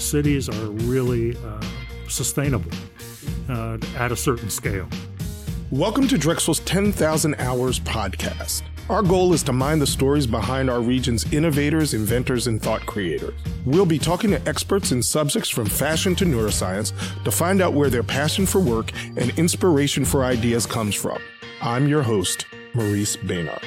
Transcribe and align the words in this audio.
cities 0.00 0.48
are 0.48 0.70
really 0.70 1.36
uh, 1.36 1.62
sustainable 2.08 2.70
uh, 3.48 3.78
at 3.96 4.12
a 4.12 4.16
certain 4.16 4.50
scale. 4.50 4.88
Welcome 5.70 6.08
to 6.08 6.16
Drexel's 6.16 6.60
10,000 6.60 7.34
Hours 7.36 7.78
podcast. 7.80 8.62
Our 8.88 9.02
goal 9.02 9.34
is 9.34 9.42
to 9.42 9.52
mine 9.52 9.80
the 9.80 9.86
stories 9.86 10.26
behind 10.26 10.70
our 10.70 10.80
region's 10.80 11.30
innovators, 11.30 11.92
inventors, 11.92 12.46
and 12.46 12.62
thought 12.62 12.86
creators. 12.86 13.34
We'll 13.66 13.84
be 13.84 13.98
talking 13.98 14.30
to 14.30 14.48
experts 14.48 14.92
in 14.92 15.02
subjects 15.02 15.50
from 15.50 15.66
fashion 15.66 16.14
to 16.16 16.24
neuroscience 16.24 16.94
to 17.24 17.30
find 17.30 17.60
out 17.60 17.74
where 17.74 17.90
their 17.90 18.02
passion 18.02 18.46
for 18.46 18.60
work 18.60 18.92
and 19.18 19.30
inspiration 19.38 20.06
for 20.06 20.24
ideas 20.24 20.64
comes 20.64 20.94
from. 20.94 21.18
I'm 21.60 21.86
your 21.86 22.02
host, 22.02 22.46
Maurice 22.72 23.16
Baynard. 23.16 23.62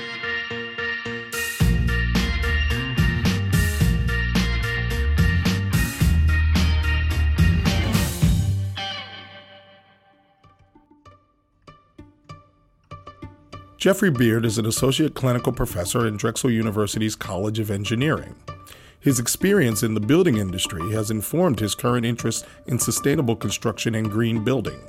Jeffrey 13.81 14.11
Beard 14.11 14.45
is 14.45 14.59
an 14.59 14.67
associate 14.67 15.15
clinical 15.15 15.51
professor 15.51 16.05
in 16.05 16.15
Drexel 16.15 16.51
University's 16.51 17.15
College 17.15 17.57
of 17.57 17.71
Engineering. 17.71 18.35
His 18.99 19.19
experience 19.19 19.81
in 19.81 19.95
the 19.95 19.99
building 19.99 20.37
industry 20.37 20.91
has 20.91 21.09
informed 21.09 21.59
his 21.59 21.73
current 21.73 22.05
interest 22.05 22.45
in 22.67 22.77
sustainable 22.77 23.35
construction 23.35 23.95
and 23.95 24.11
green 24.11 24.43
building. 24.43 24.79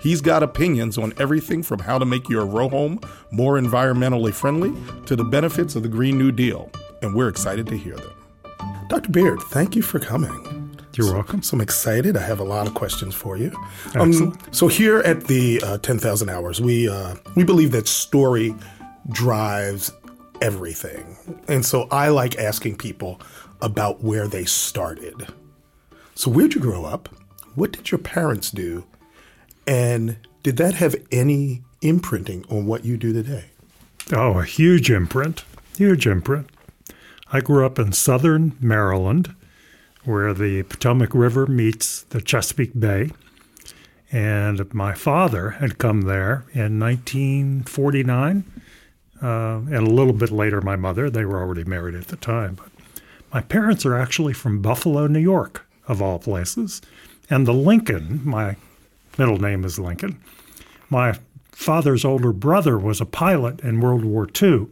He's 0.00 0.20
got 0.20 0.44
opinions 0.44 0.96
on 0.96 1.12
everything 1.18 1.64
from 1.64 1.80
how 1.80 1.98
to 1.98 2.04
make 2.04 2.28
your 2.28 2.46
row 2.46 2.68
home 2.68 3.00
more 3.32 3.58
environmentally 3.58 4.32
friendly 4.32 4.72
to 5.06 5.16
the 5.16 5.24
benefits 5.24 5.74
of 5.74 5.82
the 5.82 5.88
Green 5.88 6.16
New 6.16 6.30
Deal, 6.30 6.70
and 7.02 7.16
we're 7.16 7.26
excited 7.26 7.66
to 7.66 7.76
hear 7.76 7.96
them. 7.96 8.14
Dr. 8.88 9.10
Beard, 9.10 9.40
thank 9.40 9.74
you 9.74 9.82
for 9.82 9.98
coming. 9.98 10.55
You're 10.96 11.12
welcome. 11.12 11.42
So 11.42 11.56
I'm 11.56 11.60
excited. 11.60 12.16
I 12.16 12.22
have 12.22 12.40
a 12.40 12.44
lot 12.44 12.66
of 12.66 12.72
questions 12.72 13.14
for 13.14 13.36
you. 13.36 13.52
Um, 13.94 14.38
so 14.50 14.66
here 14.66 15.00
at 15.00 15.24
the 15.24 15.60
uh, 15.62 15.78
10,000 15.78 16.30
Hours, 16.30 16.60
we 16.60 16.88
uh, 16.88 17.16
we 17.34 17.44
believe 17.44 17.70
that 17.72 17.86
story 17.86 18.54
drives 19.10 19.92
everything, 20.40 21.16
and 21.48 21.64
so 21.64 21.86
I 21.90 22.08
like 22.08 22.38
asking 22.38 22.76
people 22.76 23.20
about 23.60 24.02
where 24.02 24.26
they 24.26 24.44
started. 24.44 25.26
So 26.14 26.30
where'd 26.30 26.54
you 26.54 26.60
grow 26.60 26.84
up? 26.84 27.10
What 27.54 27.72
did 27.72 27.90
your 27.90 27.98
parents 27.98 28.50
do? 28.50 28.84
And 29.66 30.16
did 30.42 30.56
that 30.56 30.74
have 30.74 30.96
any 31.12 31.62
imprinting 31.82 32.44
on 32.48 32.66
what 32.66 32.84
you 32.84 32.96
do 32.96 33.12
today? 33.12 33.46
Oh, 34.12 34.38
a 34.38 34.44
huge 34.44 34.90
imprint. 34.90 35.44
Huge 35.76 36.06
imprint. 36.06 36.48
I 37.32 37.40
grew 37.40 37.66
up 37.66 37.78
in 37.78 37.92
southern 37.92 38.56
Maryland 38.60 39.34
where 40.06 40.32
the 40.32 40.62
Potomac 40.62 41.14
River 41.14 41.46
meets 41.46 42.02
the 42.04 42.20
Chesapeake 42.20 42.78
Bay. 42.78 43.10
And 44.12 44.72
my 44.72 44.94
father 44.94 45.50
had 45.50 45.78
come 45.78 46.02
there 46.02 46.46
in 46.52 46.78
1949, 46.78 48.44
uh, 49.20 49.26
and 49.26 49.74
a 49.74 49.90
little 49.90 50.12
bit 50.12 50.30
later, 50.30 50.60
my 50.60 50.76
mother. 50.76 51.10
They 51.10 51.24
were 51.24 51.40
already 51.40 51.64
married 51.64 51.96
at 51.96 52.08
the 52.08 52.16
time. 52.16 52.54
But 52.54 52.70
my 53.32 53.40
parents 53.40 53.84
are 53.84 53.96
actually 53.96 54.32
from 54.32 54.62
Buffalo, 54.62 55.08
New 55.08 55.18
York, 55.18 55.66
of 55.88 56.00
all 56.00 56.20
places. 56.20 56.80
And 57.28 57.46
the 57.46 57.52
Lincoln, 57.52 58.20
my 58.24 58.56
middle 59.18 59.38
name 59.38 59.64
is 59.64 59.78
Lincoln, 59.78 60.20
my 60.88 61.18
father's 61.50 62.04
older 62.04 62.32
brother 62.32 62.78
was 62.78 63.00
a 63.00 63.06
pilot 63.06 63.60
in 63.60 63.80
World 63.80 64.04
War 64.04 64.28
II 64.40 64.68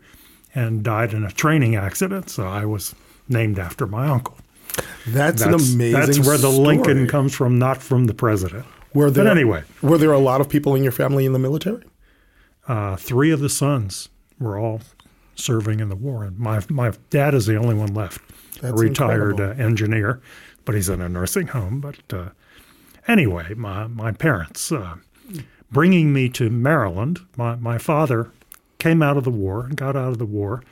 and 0.55 0.85
died 0.85 1.13
in 1.13 1.25
a 1.25 1.33
training 1.33 1.75
accident. 1.75 2.31
So 2.31 2.47
I 2.47 2.65
was 2.65 2.95
named 3.29 3.59
after 3.59 3.87
my 3.87 4.07
uncle. 4.07 4.39
That's, 5.07 5.43
that's 5.43 5.71
an 5.71 5.75
amazing. 5.75 5.93
That's 5.93 6.27
where 6.27 6.39
the 6.39 6.51
story. 6.51 6.67
Lincoln 6.67 7.07
comes 7.07 7.35
from, 7.35 7.59
not 7.59 7.83
from 7.83 8.07
the 8.07 8.15
president. 8.15 8.65
Were 8.95 9.11
there, 9.11 9.25
but 9.25 9.31
anyway, 9.31 9.65
were 9.83 9.99
there 9.99 10.13
a 10.13 10.19
lot 10.19 10.41
of 10.41 10.49
people 10.49 10.75
in 10.75 10.83
your 10.83 10.93
family 10.93 11.27
in 11.27 11.33
the 11.33 11.39
military? 11.39 11.85
Uh, 12.69 12.97
three 12.97 13.31
of 13.31 13.41
the 13.41 13.48
sons 13.48 14.09
were 14.39 14.59
all 14.59 14.81
serving 15.35 15.81
in 15.81 15.89
the 15.89 15.97
war, 15.97 16.25
and 16.25 16.39
my 16.39 16.63
my 16.70 16.93
dad 17.11 17.35
is 17.35 17.47
the 17.47 17.57
only 17.57 17.75
one 17.75 17.93
left, 17.93 18.20
that's 18.61 18.73
a 18.81 18.85
retired 18.85 19.41
uh, 19.41 19.55
engineer, 19.59 20.20
but 20.64 20.75
he's 20.75 20.89
in 20.89 21.01
a 21.01 21.09
nursing 21.09 21.48
home. 21.48 21.81
But 21.81 22.13
uh, 22.13 22.29
anyway, 23.09 23.53
my 23.55 23.89
my 23.89 24.13
parents 24.13 24.70
uh, 24.70 24.95
bringing 25.70 26.13
me 26.13 26.29
to 26.31 26.48
Maryland. 26.48 27.20
My 27.37 27.57
my 27.57 27.79
father 27.79 28.31
came 28.79 29.03
out 29.03 29.17
of 29.17 29.25
the 29.25 29.31
war, 29.31 29.69
got 29.75 29.97
out 29.97 30.13
of 30.13 30.19
the 30.19 30.27
war, 30.27 30.63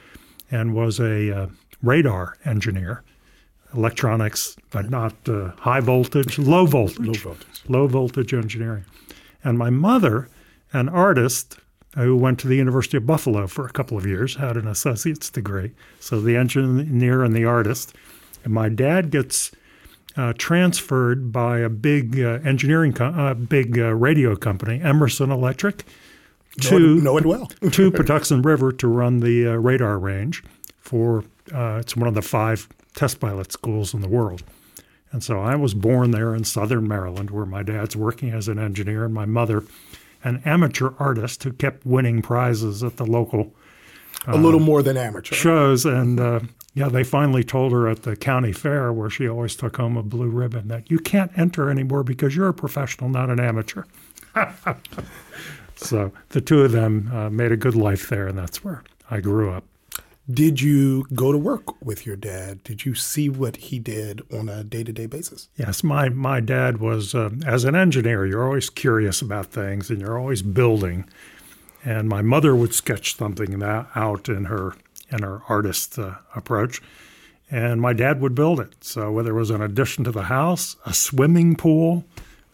and 0.51 0.75
was 0.75 1.01
a 1.01 1.37
uh, 1.37 1.47
radar 1.83 2.37
engineer 2.45 3.03
electronics, 3.75 4.57
but 4.71 4.91
not 4.91 5.15
uh, 5.29 5.53
high 5.59 5.81
voltage, 5.81 6.39
low 6.39 6.67
voltage, 6.67 6.99
low 6.99 7.13
voltage, 7.15 7.63
low 7.69 7.87
voltage 7.87 8.35
engineering. 8.35 8.85
And 9.45 9.59
my 9.59 9.71
mother, 9.71 10.29
an 10.73 10.89
artist 10.89 11.59
who 11.97 12.17
went 12.17 12.39
to 12.41 12.49
the 12.49 12.57
University 12.57 12.97
of 12.97 13.07
Buffalo 13.07 13.47
for 13.47 13.67
a 13.67 13.71
couple 13.71 13.99
of 13.99 14.07
years, 14.07 14.37
had 14.37 14.57
an 14.57 14.67
associate's 14.67 15.31
degree. 15.31 15.73
So 16.01 16.21
the 16.21 16.37
engineer 16.37 17.23
and 17.23 17.35
the 17.35 17.45
artist. 17.45 17.95
And 18.45 18.53
my 18.53 18.69
dad 18.69 19.11
gets 19.11 19.53
uh, 20.17 20.33
transferred 20.37 21.33
by 21.33 21.59
a 21.59 21.69
big 21.69 22.21
uh, 22.21 22.39
engineering, 22.45 22.93
co- 22.93 23.07
uh, 23.07 23.35
big 23.35 23.79
uh, 23.79 23.95
radio 23.95 24.37
company, 24.37 24.81
Emerson 24.81 25.31
Electric, 25.31 25.85
to 26.61 26.79
know 26.79 26.99
it, 26.99 27.03
know 27.03 27.19
it 27.19 27.27
well 27.27 27.47
to 27.71 27.91
Patuxent 27.93 28.45
River 28.45 28.73
to 28.73 28.89
run 28.89 29.21
the 29.21 29.49
uh, 29.49 29.55
radar 29.55 29.99
range 29.99 30.43
for. 30.81 31.25
Uh, 31.53 31.79
it's 31.81 31.97
one 31.97 32.07
of 32.07 32.15
the 32.15 32.23
five 32.23 32.69
test 32.95 33.21
pilot 33.21 33.53
schools 33.53 33.95
in 33.95 34.01
the 34.01 34.09
world. 34.09 34.43
And 35.13 35.23
so 35.23 35.41
I 35.41 35.57
was 35.57 35.75
born 35.75 36.11
there 36.11 36.35
in 36.35 36.45
southern 36.45 36.89
Maryland, 36.89 37.31
where 37.31 37.45
my 37.45 37.63
dad's 37.63 37.95
working 37.95 38.31
as 38.31 38.49
an 38.49 38.59
engineer, 38.59 39.05
and 39.05 39.13
my 39.13 39.27
mother, 39.27 39.65
an 40.25 40.41
amateur 40.45 40.91
artist 40.99 41.43
who 41.45 41.53
kept 41.53 41.85
winning 41.85 42.23
prizes 42.23 42.83
at 42.83 42.97
the 42.97 43.05
local. 43.05 43.55
Uh, 44.27 44.33
a 44.33 44.39
little 44.39 44.61
more 44.61 44.83
than 44.83 44.97
amateur 44.97 45.35
shows, 45.35 45.85
and 45.85 46.19
uh, 46.19 46.41
yeah, 46.75 46.89
they 46.89 47.05
finally 47.05 47.45
told 47.45 47.73
her 47.73 47.89
at 47.89 48.05
the 48.05 48.17
county 48.17 48.53
fair, 48.53 48.93
where 48.93 49.11
she 49.11 49.29
always 49.29 49.55
took 49.55 49.77
home 49.77 49.97
a 49.97 50.03
blue 50.03 50.29
ribbon, 50.29 50.69
that 50.69 50.91
you 50.91 50.99
can't 50.99 51.31
enter 51.37 51.69
anymore 51.69 52.03
because 52.03 52.35
you're 52.35 52.49
a 52.49 52.55
professional, 52.55 53.11
not 53.11 53.29
an 53.29 53.39
amateur. 53.39 53.85
so 55.77 56.13
the 56.31 56.41
two 56.41 56.63
of 56.63 56.73
them 56.73 57.11
uh, 57.13 57.29
made 57.29 57.53
a 57.53 57.57
good 57.57 57.75
life 57.75 58.09
there, 58.09 58.29
and 58.29 58.39
that's 58.39 58.65
where 58.65 58.83
I 59.11 59.21
grew 59.21 59.51
up. 59.51 59.65
Did 60.31 60.61
you 60.61 61.05
go 61.15 61.33
to 61.33 61.39
work 61.39 61.83
with 61.85 62.07
your 62.07 62.15
dad? 62.15 62.63
Did 62.63 62.85
you 62.85 62.95
see 62.95 63.29
what 63.29 63.57
he 63.57 63.81
did 63.81 64.23
on 64.33 64.49
a 64.49 64.63
day 64.63 64.85
to 64.85 64.93
day 64.93 65.07
basis? 65.07 65.49
Yes, 65.57 65.83
my, 65.83 66.11
my 66.11 66.39
dad 66.39 66.79
was, 66.79 67.15
uh, 67.15 67.31
as 67.45 67.65
an 67.65 67.75
engineer, 67.75 68.25
you're 68.25 68.45
always 68.45 68.71
curious 68.71 69.21
about 69.21 69.47
things 69.47 69.91
and 69.91 70.01
you're 70.01 70.19
always 70.19 70.41
building. 70.41 71.09
And 71.85 72.09
my 72.09 72.23
mother 72.23 72.55
would 72.55 72.73
sketch 72.73 73.17
something 73.17 73.61
out 73.63 74.29
in 74.29 74.45
her, 74.45 74.75
in 75.11 75.25
her 75.25 75.43
artist 75.49 75.99
uh, 75.99 76.15
approach, 76.37 76.81
and 77.51 77.81
my 77.81 77.93
dad 77.93 78.21
would 78.21 78.37
build 78.37 78.61
it. 78.61 78.85
So 78.85 79.11
whether 79.11 79.31
it 79.31 79.41
was 79.41 79.51
an 79.51 79.61
addition 79.61 80.05
to 80.05 80.13
the 80.13 80.25
house, 80.25 80.77
a 80.87 80.95
swimming 80.95 81.57
pool, 81.57 82.05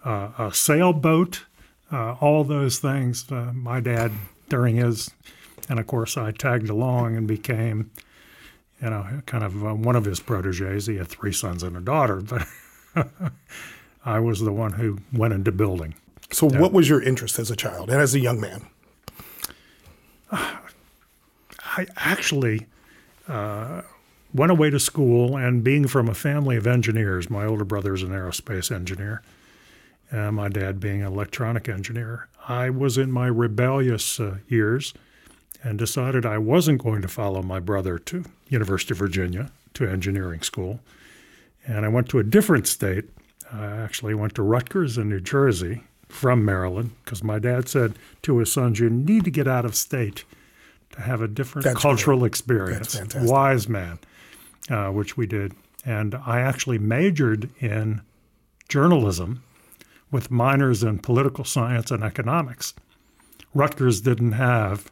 uh, 0.05 0.31
a 0.39 0.55
sailboat, 0.55 1.45
uh, 1.93 2.15
all 2.15 2.45
those 2.45 2.79
things, 2.79 3.31
uh, 3.31 3.53
my 3.53 3.81
dad, 3.81 4.13
during 4.49 4.77
his 4.77 5.11
and 5.69 5.79
of 5.79 5.87
course, 5.87 6.17
I 6.17 6.33
tagged 6.33 6.69
along 6.69 7.17
and 7.17 7.27
became, 7.27 7.91
you 8.83 8.91
know, 8.91 9.23
kind 9.27 9.45
of 9.45 9.65
uh, 9.65 9.75
one 9.75 9.97
of 9.97 10.05
his 10.05 10.21
proteges. 10.21 10.87
He 10.87 10.97
had 10.97 11.09
three 11.09 11.33
sons 11.33 11.63
and 11.63 11.77
a 11.77 11.81
daughter, 11.81 12.21
but 12.95 13.13
I 14.05 14.21
was 14.21 14.41
the 14.41 14.53
one 14.53 14.73
who 14.73 14.99
went 15.13 15.35
into 15.35 15.53
building. 15.53 15.95
So, 16.31 16.51
yeah. 16.51 16.61
what 16.61 16.73
was 16.73 16.89
your 16.89 17.03
interest 17.03 17.39
as 17.39 17.51
a 17.51 17.57
child 17.57 17.91
and 17.91 18.01
as 18.01 18.15
a 18.15 18.21
young 18.21 18.41
man? 18.41 18.67
I 20.31 21.87
actually 21.97 22.67
uh, 23.29 23.83
went 24.35 24.51
away 24.51 24.71
to 24.71 24.81
school, 24.81 25.37
and 25.37 25.63
being 25.63 25.87
from 25.87 26.09
a 26.09 26.15
family 26.15 26.57
of 26.57 26.67
engineers, 26.67 27.31
my 27.31 27.47
older 27.47 27.65
brother 27.65 27.95
is 27.95 28.03
an 28.03 28.11
aerospace 28.11 28.71
engineer, 28.71 29.23
and 30.11 30.37
my 30.37 30.49
dad 30.49 30.81
being 30.81 31.03
an 31.03 31.13
electronic 31.13 31.69
engineer, 31.69 32.29
I 32.49 32.71
was 32.71 32.99
in 32.99 33.13
my 33.13 33.27
rebellious 33.27 34.19
uh, 34.19 34.39
years 34.49 34.95
and 35.63 35.79
decided 35.79 36.25
I 36.25 36.39
wasn't 36.39 36.83
going 36.83 37.03
to 37.03 37.09
follow 37.09 37.43
my 37.43 37.61
brother 37.61 37.99
to 37.99 38.25
University 38.49 38.95
of 38.95 38.99
Virginia 38.99 39.51
to 39.75 39.89
engineering 39.89 40.43
school. 40.43 40.81
And 41.67 41.85
I 41.85 41.89
went 41.89 42.09
to 42.11 42.19
a 42.19 42.25
different 42.25 42.67
state. 42.67 43.05
I 43.53 43.67
actually 43.67 44.15
went 44.15 44.35
to 44.37 44.43
Rutgers 44.43 44.97
in 44.99 45.09
New 45.09 45.21
Jersey 45.21 45.85
from 46.09 46.45
Maryland 46.45 46.93
because 47.05 47.23
my 47.23 47.39
dad 47.39 47.69
said 47.69 47.95
to 48.23 48.39
his 48.39 48.53
sons, 48.53 48.81
You 48.81 48.89
need 48.89 49.25
to 49.25 49.31
get 49.31 49.47
out 49.49 49.65
of 49.65 49.75
state 49.75 50.25
to 50.93 51.03
have 51.03 51.21
a 51.21 51.29
different 51.29 51.65
That's 51.65 51.81
cultural 51.81 52.21
great. 52.21 52.29
experience. 52.29 53.01
Wise 53.17 53.69
man, 53.69 53.99
uh, 54.71 54.89
which 54.91 55.17
we 55.17 55.27
did. 55.27 55.55
And 55.85 56.15
I 56.15 56.41
actually 56.41 56.79
majored 56.79 57.51
in 57.61 58.03
journalism 58.69 59.43
with 60.11 60.31
minors 60.31 60.83
in 60.83 60.99
political 60.99 61.45
science 61.45 61.91
and 61.91 62.03
economics. 62.03 62.75
Rutgers 63.55 64.01
didn't 64.01 64.33
have 64.33 64.91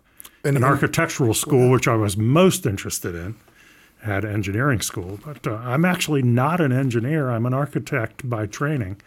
an 0.55 0.63
architectural 0.63 1.35
school, 1.35 1.71
which 1.71 1.89
I 1.89 1.97
was 1.97 2.17
most 2.17 2.67
interested 2.67 3.15
in. 3.15 3.35
at 4.05 4.25
engineering 4.25 4.81
school. 4.81 5.19
But 5.25 5.47
uh, 5.47 5.55
I'm 5.57 5.85
actually 5.85 6.23
not 6.23 6.61
an 6.61 6.73
engineer. 6.73 7.31
I'm 7.31 7.47
an 7.47 7.55
architect 7.55 8.29
by 8.29 8.47
training 8.47 9.01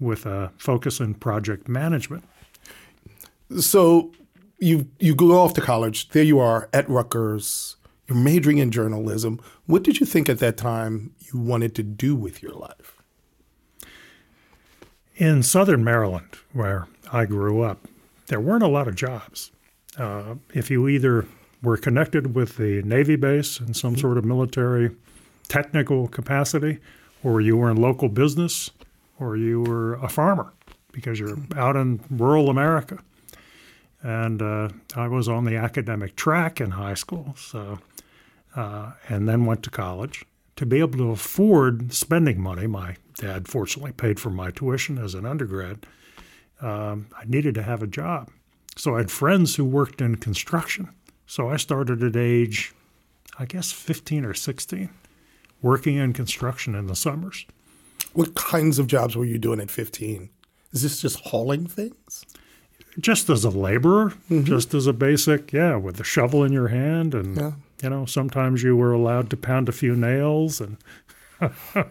with 0.00 0.26
a 0.26 0.52
focus 0.58 1.00
in 1.00 1.14
project 1.14 1.68
management. 1.68 2.24
So 3.60 4.12
you 4.58 4.88
you 4.98 5.14
go 5.14 5.38
off 5.38 5.54
to 5.54 5.60
college. 5.60 6.08
There 6.10 6.22
you 6.22 6.38
are 6.38 6.68
at 6.72 6.88
Rutgers. 6.88 7.76
You're 8.06 8.16
majoring 8.18 8.58
in 8.58 8.70
journalism. 8.70 9.38
What 9.66 9.82
did 9.82 10.00
you 10.00 10.06
think 10.06 10.28
at 10.28 10.38
that 10.38 10.56
time 10.56 11.12
you 11.32 11.38
wanted 11.38 11.74
to 11.74 11.82
do 11.82 12.16
with 12.16 12.42
your 12.42 12.52
life? 12.54 12.96
In 15.16 15.42
southern 15.42 15.84
Maryland, 15.84 16.28
where 16.52 16.86
I 17.12 17.26
grew 17.26 17.60
up, 17.62 17.86
there 18.28 18.40
weren't 18.40 18.62
a 18.62 18.68
lot 18.68 18.88
of 18.88 18.94
jobs. 18.94 19.50
Uh, 19.98 20.36
if 20.54 20.70
you 20.70 20.88
either 20.88 21.26
were 21.62 21.76
connected 21.76 22.34
with 22.34 22.56
the 22.56 22.82
Navy 22.82 23.16
base 23.16 23.60
in 23.60 23.74
some 23.74 23.96
sort 23.96 24.16
of 24.16 24.24
military 24.24 24.94
technical 25.48 26.06
capacity, 26.08 26.78
or 27.24 27.40
you 27.40 27.56
were 27.56 27.70
in 27.70 27.76
local 27.76 28.08
business, 28.08 28.70
or 29.18 29.36
you 29.36 29.62
were 29.62 29.94
a 29.94 30.08
farmer 30.08 30.52
because 30.92 31.18
you're 31.18 31.38
out 31.56 31.74
in 31.74 32.00
rural 32.10 32.48
America. 32.48 32.98
And 34.02 34.40
uh, 34.40 34.68
I 34.94 35.08
was 35.08 35.28
on 35.28 35.44
the 35.44 35.56
academic 35.56 36.14
track 36.14 36.60
in 36.60 36.70
high 36.70 36.94
school, 36.94 37.34
so 37.36 37.80
uh, 38.54 38.92
and 39.08 39.28
then 39.28 39.44
went 39.44 39.64
to 39.64 39.70
college 39.70 40.24
to 40.54 40.64
be 40.64 40.78
able 40.78 40.98
to 40.98 41.10
afford 41.10 41.92
spending 41.92 42.40
money. 42.40 42.66
My 42.66 42.96
dad 43.16 43.48
fortunately 43.48 43.92
paid 43.92 44.20
for 44.20 44.30
my 44.30 44.50
tuition 44.50 44.98
as 44.98 45.14
an 45.14 45.26
undergrad. 45.26 45.86
Um, 46.60 47.06
I 47.16 47.24
needed 47.26 47.54
to 47.56 47.62
have 47.62 47.82
a 47.82 47.86
job, 47.86 48.30
so 48.78 48.94
I 48.94 48.98
had 48.98 49.10
friends 49.10 49.56
who 49.56 49.64
worked 49.64 50.00
in 50.00 50.16
construction. 50.16 50.88
So 51.26 51.50
I 51.50 51.56
started 51.56 52.02
at 52.02 52.16
age, 52.16 52.72
I 53.38 53.44
guess, 53.44 53.72
15 53.72 54.24
or 54.24 54.34
16, 54.34 54.88
working 55.60 55.96
in 55.96 56.12
construction 56.12 56.76
in 56.76 56.86
the 56.86 56.94
summers. 56.94 57.44
What 58.12 58.36
kinds 58.36 58.78
of 58.78 58.86
jobs 58.86 59.16
were 59.16 59.24
you 59.24 59.36
doing 59.36 59.60
at 59.60 59.70
15? 59.70 60.30
Is 60.72 60.82
this 60.82 61.02
just 61.02 61.18
hauling 61.20 61.66
things? 61.66 62.24
Just 63.00 63.28
as 63.28 63.44
a 63.44 63.50
laborer, 63.50 64.10
mm-hmm. 64.30 64.44
just 64.44 64.72
as 64.74 64.86
a 64.86 64.92
basic, 64.92 65.52
yeah, 65.52 65.74
with 65.74 65.98
a 65.98 66.04
shovel 66.04 66.44
in 66.44 66.52
your 66.52 66.68
hand. 66.68 67.14
And, 67.14 67.36
yeah. 67.36 67.52
you 67.82 67.90
know, 67.90 68.06
sometimes 68.06 68.62
you 68.62 68.76
were 68.76 68.92
allowed 68.92 69.28
to 69.30 69.36
pound 69.36 69.68
a 69.68 69.72
few 69.72 69.96
nails. 69.96 70.60
And 70.60 70.76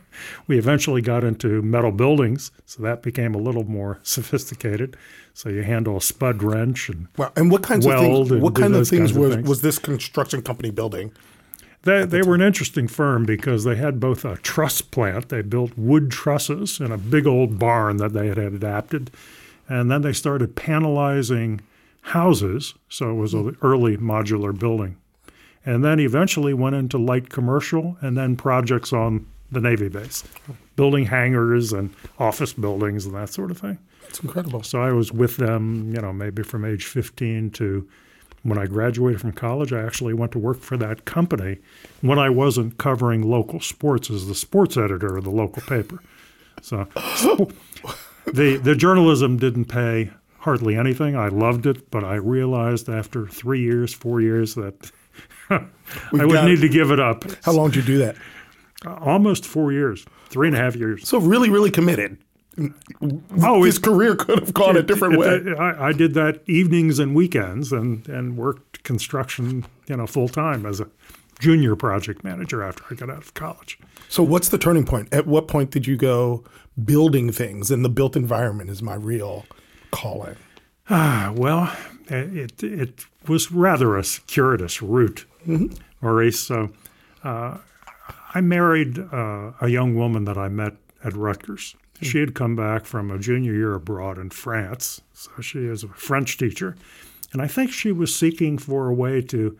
we 0.48 0.58
eventually 0.58 1.02
got 1.02 1.24
into 1.24 1.62
metal 1.62 1.92
buildings, 1.92 2.52
so 2.66 2.84
that 2.84 3.02
became 3.02 3.34
a 3.34 3.38
little 3.38 3.64
more 3.64 4.00
sophisticated. 4.04 4.98
So 5.34 5.50
you 5.50 5.64
handle 5.64 5.98
a 5.98 6.02
spud 6.02 6.42
wrench 6.42 6.90
and 6.90 7.08
well, 7.18 7.32
and 7.36 7.52
what 7.52 7.64
kinds 7.64 7.86
of 7.86 8.00
things? 8.00 8.32
What 8.34 8.56
kind 8.56 8.76
of 8.76 8.88
things 8.88 9.14
was 9.14 9.36
things. 9.36 9.48
was 9.48 9.62
this 9.62 9.78
construction 9.80 10.42
company 10.42 10.72
building? 10.72 11.12
They, 11.84 12.06
they 12.06 12.22
were 12.22 12.36
an 12.36 12.42
interesting 12.42 12.88
firm 12.88 13.26
because 13.26 13.64
they 13.64 13.76
had 13.76 14.00
both 14.00 14.26
a 14.26 14.38
truss 14.38 14.82
plant. 14.82 15.30
They 15.30 15.42
built 15.42 15.78
wood 15.78 16.12
trusses 16.12 16.80
in 16.80 16.92
a 16.92 16.98
big 16.98 17.26
old 17.28 17.60
barn 17.60 17.98
that 17.98 18.14
they 18.14 18.28
had 18.28 18.38
adapted. 18.38 19.12
And 19.70 19.90
then 19.92 20.02
they 20.02 20.14
started 20.14 20.56
panelizing 20.56 21.62
houses. 22.02 22.74
So 22.90 23.12
it 23.12 23.16
was 23.16 23.34
an 23.34 23.52
mm-hmm. 23.52 23.66
early 23.66 23.98
modular 23.98 24.58
building. 24.58 24.98
And 25.66 25.84
then 25.84 26.00
eventually 26.00 26.54
went 26.54 26.76
into 26.76 26.98
light 26.98 27.30
commercial 27.30 27.98
and 28.02 28.18
then 28.18 28.36
projects 28.36 28.92
on 28.92 29.26
the 29.52 29.62
Navy 29.62 29.90
base, 29.90 30.24
building 30.76 31.06
hangars 31.06 31.72
and 31.74 31.94
office 32.20 32.54
buildings 32.54 33.06
and 33.06 33.16
that 33.16 33.30
sort 33.30 33.52
of 33.52 33.58
thing. 33.58 33.80
It's 34.08 34.20
incredible. 34.20 34.64
So 34.64 34.82
I 34.82 34.92
was 34.92 35.12
with 35.12 35.38
them, 35.38 35.94
you 35.94 36.02
know, 36.02 36.14
maybe 36.14 36.44
from 36.44 36.66
age 36.66 36.86
15 36.86 37.52
to 37.52 37.88
when 38.44 38.58
I 38.58 38.66
graduated 38.66 39.20
from 39.20 39.34
college, 39.34 39.74
I 39.74 39.82
actually 39.82 40.14
went 40.14 40.32
to 40.34 40.40
work 40.40 40.62
for 40.62 40.78
that 40.78 41.06
company 41.06 41.58
when 42.02 42.20
I 42.20 42.30
wasn't 42.30 42.78
covering 42.78 43.22
local 43.22 43.60
sports 43.60 44.10
as 44.10 44.28
the 44.28 44.36
sports 44.36 44.78
editor 44.78 45.18
of 45.18 45.24
the 45.24 45.32
local 45.32 45.62
paper. 45.64 46.00
So 46.62 46.88
the 48.26 48.58
the 48.62 48.76
journalism 48.76 49.38
didn't 49.38 49.66
pay 49.66 50.12
hardly 50.40 50.78
anything. 50.78 51.16
I 51.16 51.28
loved 51.28 51.66
it, 51.66 51.92
but 51.92 52.04
I 52.04 52.16
realized 52.16 52.88
after 52.88 53.28
three 53.28 53.62
years, 53.62 53.94
four 53.94 54.22
years 54.22 54.56
that 54.56 54.92
I 55.50 55.66
would 56.12 56.46
need 56.46 56.62
to 56.62 56.70
give 56.70 56.92
it 56.92 57.00
up. 57.00 57.26
How 57.44 57.52
long 57.52 57.72
did 57.72 57.88
you 57.88 57.96
do 57.96 57.98
that? 58.00 58.16
Almost 58.86 59.46
four 59.46 59.72
years, 59.72 60.06
three 60.30 60.48
and 60.48 60.56
a 60.56 60.60
half 60.60 60.76
years. 60.76 61.08
So 61.08 61.20
really, 61.20 61.50
really 61.50 61.72
committed 61.72 62.18
oh, 63.42 63.64
his 63.64 63.78
career 63.78 64.16
could 64.16 64.40
have 64.40 64.54
gone 64.54 64.76
it, 64.76 64.80
a 64.80 64.84
different 64.84 65.16
it, 65.16 65.20
way. 65.20 65.28
It, 65.28 65.60
I, 65.60 65.90
I, 65.90 65.92
did 65.92 66.14
that 66.16 66.42
evenings 66.48 67.00
and 67.00 67.16
weekends, 67.16 67.72
and 67.72 68.08
and 68.08 68.38
worked 68.38 68.84
construction, 68.84 69.66
you 69.88 69.98
know, 69.98 70.08
full 70.08 70.28
time 70.28 70.66
as 70.66 70.80
a 70.80 70.88
junior 71.40 71.76
project 71.76 72.24
manager 72.24 72.64
after 72.64 72.84
I 72.90 72.96
got 72.96 73.10
out 73.10 73.20
of 73.20 73.34
college. 73.34 73.78
So, 74.10 74.24
what's 74.24 74.50
the 74.50 74.58
turning 74.58 74.86
point? 74.86 75.14
At 75.14 75.28
what 75.28 75.48
point 75.48 75.72
did 75.72 75.86
you 75.86 75.98
go 75.98 76.44
building 76.84 77.32
things, 77.32 77.70
and 77.70 77.86
the 77.86 77.90
built 77.90 78.16
environment 78.16 78.70
is 78.70 78.82
my 78.82 78.96
real 78.96 79.46
calling? 79.92 80.36
Ah, 80.90 81.34
well, 81.36 81.76
it 82.08 82.64
it 82.64 83.06
was 83.28 83.52
rather 83.52 83.98
a 83.98 84.04
circuitous 84.04 84.82
route, 84.82 85.26
mm-hmm. 85.46 85.76
Maurice. 86.02 86.40
So, 86.40 86.72
uh, 87.24 87.60
I 88.38 88.42
married 88.42 89.00
uh, 89.00 89.52
a 89.62 89.68
young 89.68 89.96
woman 89.96 90.26
that 90.26 90.38
I 90.38 90.48
met 90.48 90.74
at 91.04 91.14
Rutgers 91.14 91.76
she 92.02 92.20
had 92.20 92.36
come 92.36 92.56
back 92.56 92.86
from 92.86 93.10
a 93.12 93.18
junior 93.18 93.54
year 93.54 93.74
abroad 93.74 94.18
in 94.18 94.30
France, 94.30 95.02
so 95.14 95.42
she 95.42 95.66
is 95.66 95.84
a 95.84 95.88
French 95.88 96.38
teacher, 96.38 96.76
and 97.34 97.42
I 97.42 97.48
think 97.48 97.72
she 97.72 97.92
was 97.92 98.16
seeking 98.16 98.58
for 98.58 98.88
a 98.88 98.94
way 98.94 99.22
to 99.24 99.58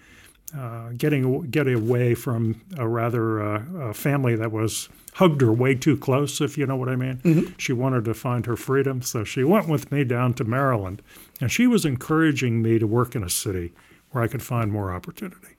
uh, 0.56 0.90
getting 0.96 1.42
get 1.50 1.68
away 1.68 2.14
from 2.14 2.62
a 2.78 2.88
rather 2.88 3.42
uh, 3.42 3.90
a 3.90 3.94
family 3.94 4.36
that 4.36 4.52
was 4.52 4.88
hugged 5.14 5.42
her 5.42 5.52
way 5.52 5.74
too 5.76 5.98
close, 5.98 6.40
if 6.40 6.58
you 6.58 6.66
know 6.66 6.76
what 6.76 6.90
I 6.90 6.96
mean. 6.96 7.18
Mm-hmm. 7.18 7.54
She 7.58 7.74
wanted 7.74 8.06
to 8.06 8.14
find 8.14 8.46
her 8.46 8.56
freedom, 8.56 9.02
so 9.02 9.24
she 9.24 9.44
went 9.44 9.68
with 9.68 9.92
me 9.92 10.04
down 10.04 10.34
to 10.36 10.44
Maryland, 10.44 11.02
and 11.42 11.52
she 11.52 11.68
was 11.68 11.86
encouraging 11.86 12.62
me 12.62 12.78
to 12.80 12.88
work 12.88 13.16
in 13.16 13.24
a 13.24 13.30
city 13.30 13.74
where 14.12 14.24
I 14.24 14.28
could 14.28 14.44
find 14.44 14.72
more 14.72 14.94
opportunity. 14.94 15.57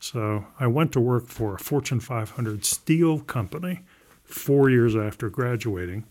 So 0.00 0.46
I 0.58 0.66
went 0.66 0.92
to 0.92 1.00
work 1.00 1.28
for 1.28 1.54
a 1.54 1.58
Fortune 1.58 2.00
500 2.00 2.64
steel 2.64 3.20
company 3.20 3.82
four 4.24 4.70
years 4.70 4.96
after 4.96 5.28
graduating 5.28 6.04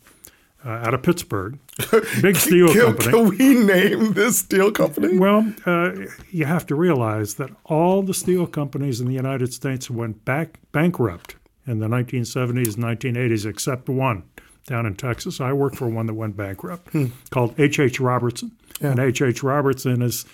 uh, 0.66 0.70
out 0.70 0.94
of 0.94 1.02
Pittsburgh, 1.04 1.58
big 2.22 2.36
steel 2.36 2.68
can, 2.68 2.82
company. 2.82 3.12
Can 3.12 3.30
we 3.30 3.54
name 3.56 4.14
this 4.14 4.40
steel 4.40 4.72
company? 4.72 5.18
Well, 5.18 5.54
uh, 5.66 5.94
you 6.32 6.46
have 6.46 6.66
to 6.68 6.76
realize 6.76 7.36
that 7.36 7.50
all 7.66 8.02
the 8.04 8.14
steel 8.14 8.46
companies 8.46 9.00
in 9.00 9.08
the 9.08 9.14
United 9.14 9.54
States 9.54 9.90
went 9.90 10.26
back 10.26 10.60
bankrupt 10.72 11.36
in 11.66 11.80
the 11.80 11.88
1970s 11.88 12.76
and 12.76 12.84
1980s, 12.84 13.46
except 13.46 13.88
one 13.88 14.24
down 14.66 14.86
in 14.86 14.96
Texas. 14.96 15.40
I 15.40 15.54
worked 15.54 15.78
for 15.78 15.88
one 15.88 16.08
that 16.08 16.14
went 16.14 16.36
bankrupt 16.36 16.90
hmm. 16.90 17.08
called 17.30 17.58
H.H. 17.60 17.80
H. 17.80 18.00
Robertson. 18.00 18.52
Yeah. 18.82 18.92
And 18.92 19.00
H.H. 19.00 19.22
H. 19.22 19.44
Robertson 19.44 20.02
is, 20.02 20.26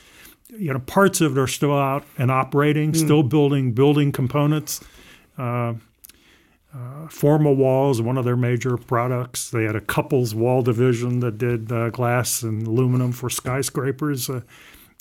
you 0.49 0.71
know, 0.73 0.79
parts 0.79 1.21
of 1.21 1.37
it 1.37 1.41
are 1.41 1.47
still 1.47 1.77
out 1.77 2.03
and 2.17 2.31
operating, 2.31 2.89
hmm. 2.89 2.95
still 2.95 3.23
building 3.23 3.73
building 3.73 4.11
components. 4.11 4.81
Uh, 5.37 5.73
uh, 6.73 7.07
Formawalls, 7.07 8.01
one 8.01 8.17
of 8.17 8.25
their 8.25 8.35
major 8.35 8.75
products. 8.75 9.49
They 9.49 9.63
had 9.63 9.77
a 9.77 9.81
couples 9.81 10.35
wall 10.35 10.61
division 10.61 11.21
that 11.21 11.37
did 11.37 11.71
uh, 11.71 11.89
glass 11.89 12.43
and 12.43 12.67
aluminum 12.67 13.13
for 13.13 13.29
skyscrapers. 13.29 14.29
Uh, 14.29 14.41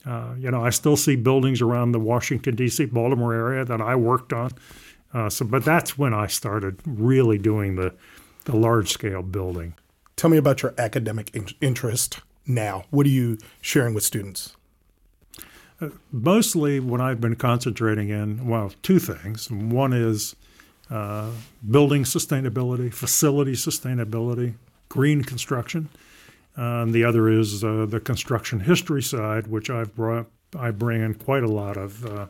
uh 0.06 0.34
you 0.38 0.50
know, 0.50 0.64
I 0.64 0.70
still 0.70 0.96
see 0.96 1.16
buildings 1.16 1.60
around 1.60 1.92
the 1.92 1.98
Washington 1.98 2.54
D.C. 2.54 2.86
Baltimore 2.86 3.34
area 3.34 3.64
that 3.64 3.80
I 3.80 3.96
worked 3.96 4.32
on. 4.32 4.52
Uh, 5.12 5.28
so, 5.28 5.44
but 5.44 5.64
that's 5.64 5.98
when 5.98 6.14
I 6.14 6.28
started 6.28 6.80
really 6.86 7.38
doing 7.38 7.76
the 7.76 7.94
the 8.44 8.56
large 8.56 8.90
scale 8.90 9.22
building. 9.22 9.74
Tell 10.16 10.30
me 10.30 10.36
about 10.36 10.62
your 10.62 10.74
academic 10.78 11.34
in- 11.34 11.48
interest 11.60 12.20
now. 12.46 12.84
What 12.90 13.06
are 13.06 13.10
you 13.10 13.38
sharing 13.60 13.94
with 13.94 14.04
students? 14.04 14.54
Mostly, 16.12 16.80
what 16.80 17.00
I've 17.00 17.20
been 17.20 17.36
concentrating 17.36 18.08
in, 18.08 18.46
well, 18.46 18.72
two 18.82 18.98
things. 18.98 19.50
One 19.50 19.92
is 19.92 20.36
uh, 20.90 21.30
building 21.68 22.04
sustainability, 22.04 22.92
facility 22.92 23.52
sustainability, 23.52 24.54
green 24.88 25.22
construction. 25.22 25.88
Uh, 26.56 26.82
and 26.82 26.94
the 26.94 27.04
other 27.04 27.28
is 27.28 27.64
uh, 27.64 27.86
the 27.88 27.98
construction 27.98 28.60
history 28.60 29.02
side, 29.02 29.48
which 29.48 29.68
I've 29.68 29.94
brought, 29.94 30.26
I 30.56 30.70
bring 30.70 31.02
in 31.02 31.14
quite 31.14 31.42
a 31.42 31.48
lot 31.48 31.76
of 31.76 32.06
uh, 32.06 32.26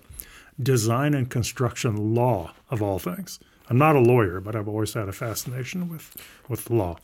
design 0.62 1.12
and 1.12 1.28
construction 1.28 2.14
law, 2.14 2.54
of 2.70 2.82
all 2.82 2.98
things. 2.98 3.38
I'm 3.68 3.78
not 3.78 3.96
a 3.96 4.00
lawyer, 4.00 4.40
but 4.40 4.56
I've 4.56 4.68
always 4.68 4.94
had 4.94 5.08
a 5.08 5.12
fascination 5.12 5.88
with, 5.88 6.16
with 6.48 6.70
law. 6.70 6.96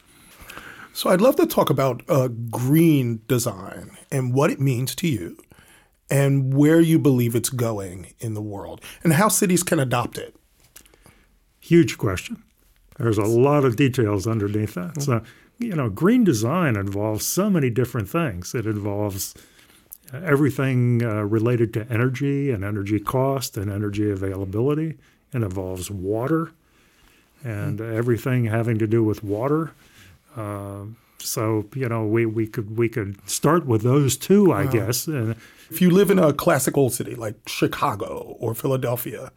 So 0.93 1.11
I'd 1.11 1.21
love 1.21 1.37
to 1.37 1.47
talk 1.47 1.71
about 1.71 2.03
uh, 2.09 2.29
green 2.29 3.21
design 3.29 3.97
and 4.11 4.35
what 4.35 4.51
it 4.51 4.61
means 4.61 4.95
to 4.97 5.09
you 5.09 5.37
and 6.11 6.53
where 6.53 6.81
you 6.81 6.99
believe 6.99 7.35
it's 7.35 7.51
going 7.51 8.13
in 8.19 8.35
the 8.35 8.43
world 8.43 8.81
and 9.05 9.15
how 9.15 9.29
cities 9.29 9.63
can 9.63 9.79
adopt 9.79 10.19
it 10.19 10.35
huge 11.71 11.99
question. 11.99 12.43
There's 12.99 13.17
a 13.17 13.25
lot 13.25 13.65
of 13.65 13.77
details 13.77 14.27
underneath 14.27 14.75
that. 14.75 15.01
So, 15.01 15.23
you 15.59 15.77
know, 15.77 15.89
green 15.89 16.25
design 16.25 16.75
involves 16.75 17.25
so 17.25 17.49
many 17.49 17.71
different 17.71 18.09
things. 18.09 18.57
It 18.57 18.67
involves 18.67 19.35
everything 20.13 21.05
uh, 21.05 21.23
related 21.23 21.73
to 21.75 21.87
energy 21.89 22.51
and 22.51 22.65
energy 22.65 22.99
cost 22.99 23.57
and 23.57 23.71
energy 23.71 24.11
availability. 24.11 24.99
It 25.33 25.43
involves 25.43 25.93
water 25.93 26.51
and 27.45 27.81
everything 27.81 28.47
having 28.47 28.79
to 28.79 28.89
do 28.89 29.05
with 29.05 29.23
water. 29.23 29.71
Uh, 30.37 30.87
so 31.21 31.67
you 31.75 31.89
know, 31.89 32.05
we, 32.07 32.27
we 32.27 32.47
could 32.47 32.77
we 32.77 32.89
could 32.89 33.17
start 33.29 33.67
with 33.67 33.83
those 33.83 34.17
two, 34.17 34.53
I 34.53 34.67
guess. 34.67 35.07
If 35.09 35.81
you 35.81 35.91
live 35.91 36.11
in 36.11 36.19
a 36.19 36.33
classic 36.33 36.77
old 36.77 36.93
city 36.93 37.15
like 37.15 37.37
Chicago 37.49 38.37
or 38.41 38.55
Philadelphia, 38.55 39.31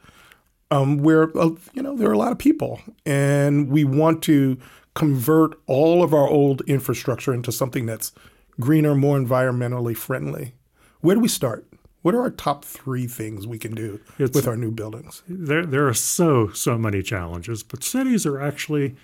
um, 0.71 0.97
where 0.97 1.35
uh, 1.37 1.51
you 1.73 1.81
know 1.83 1.95
there 1.95 2.09
are 2.09 2.13
a 2.13 2.17
lot 2.17 2.31
of 2.31 2.37
people, 2.39 2.81
and 3.05 3.69
we 3.69 3.83
want 3.83 4.23
to 4.23 4.57
convert 4.95 5.55
all 5.67 6.03
of 6.03 6.13
our 6.13 6.27
old 6.27 6.61
infrastructure 6.67 7.33
into 7.33 7.51
something 7.51 7.85
that's 7.85 8.11
greener, 8.59 8.93
more 8.95 9.17
environmentally 9.17 9.95
friendly, 9.97 10.53
where 11.01 11.15
do 11.15 11.21
we 11.21 11.27
start? 11.27 11.67
What 12.03 12.13
are 12.13 12.21
our 12.21 12.29
top 12.31 12.65
three 12.65 13.07
things 13.07 13.47
we 13.47 13.57
can 13.57 13.73
do 13.73 13.99
It's- 14.19 14.35
with 14.35 14.47
our 14.47 14.57
new 14.57 14.71
buildings? 14.71 15.23
there 15.27 15.65
there 15.65 15.87
are 15.87 15.93
so 15.93 16.49
so 16.49 16.77
many 16.77 17.01
challenges, 17.01 17.63
but 17.63 17.83
cities 17.83 18.25
are 18.25 18.39
actually, 18.39 18.95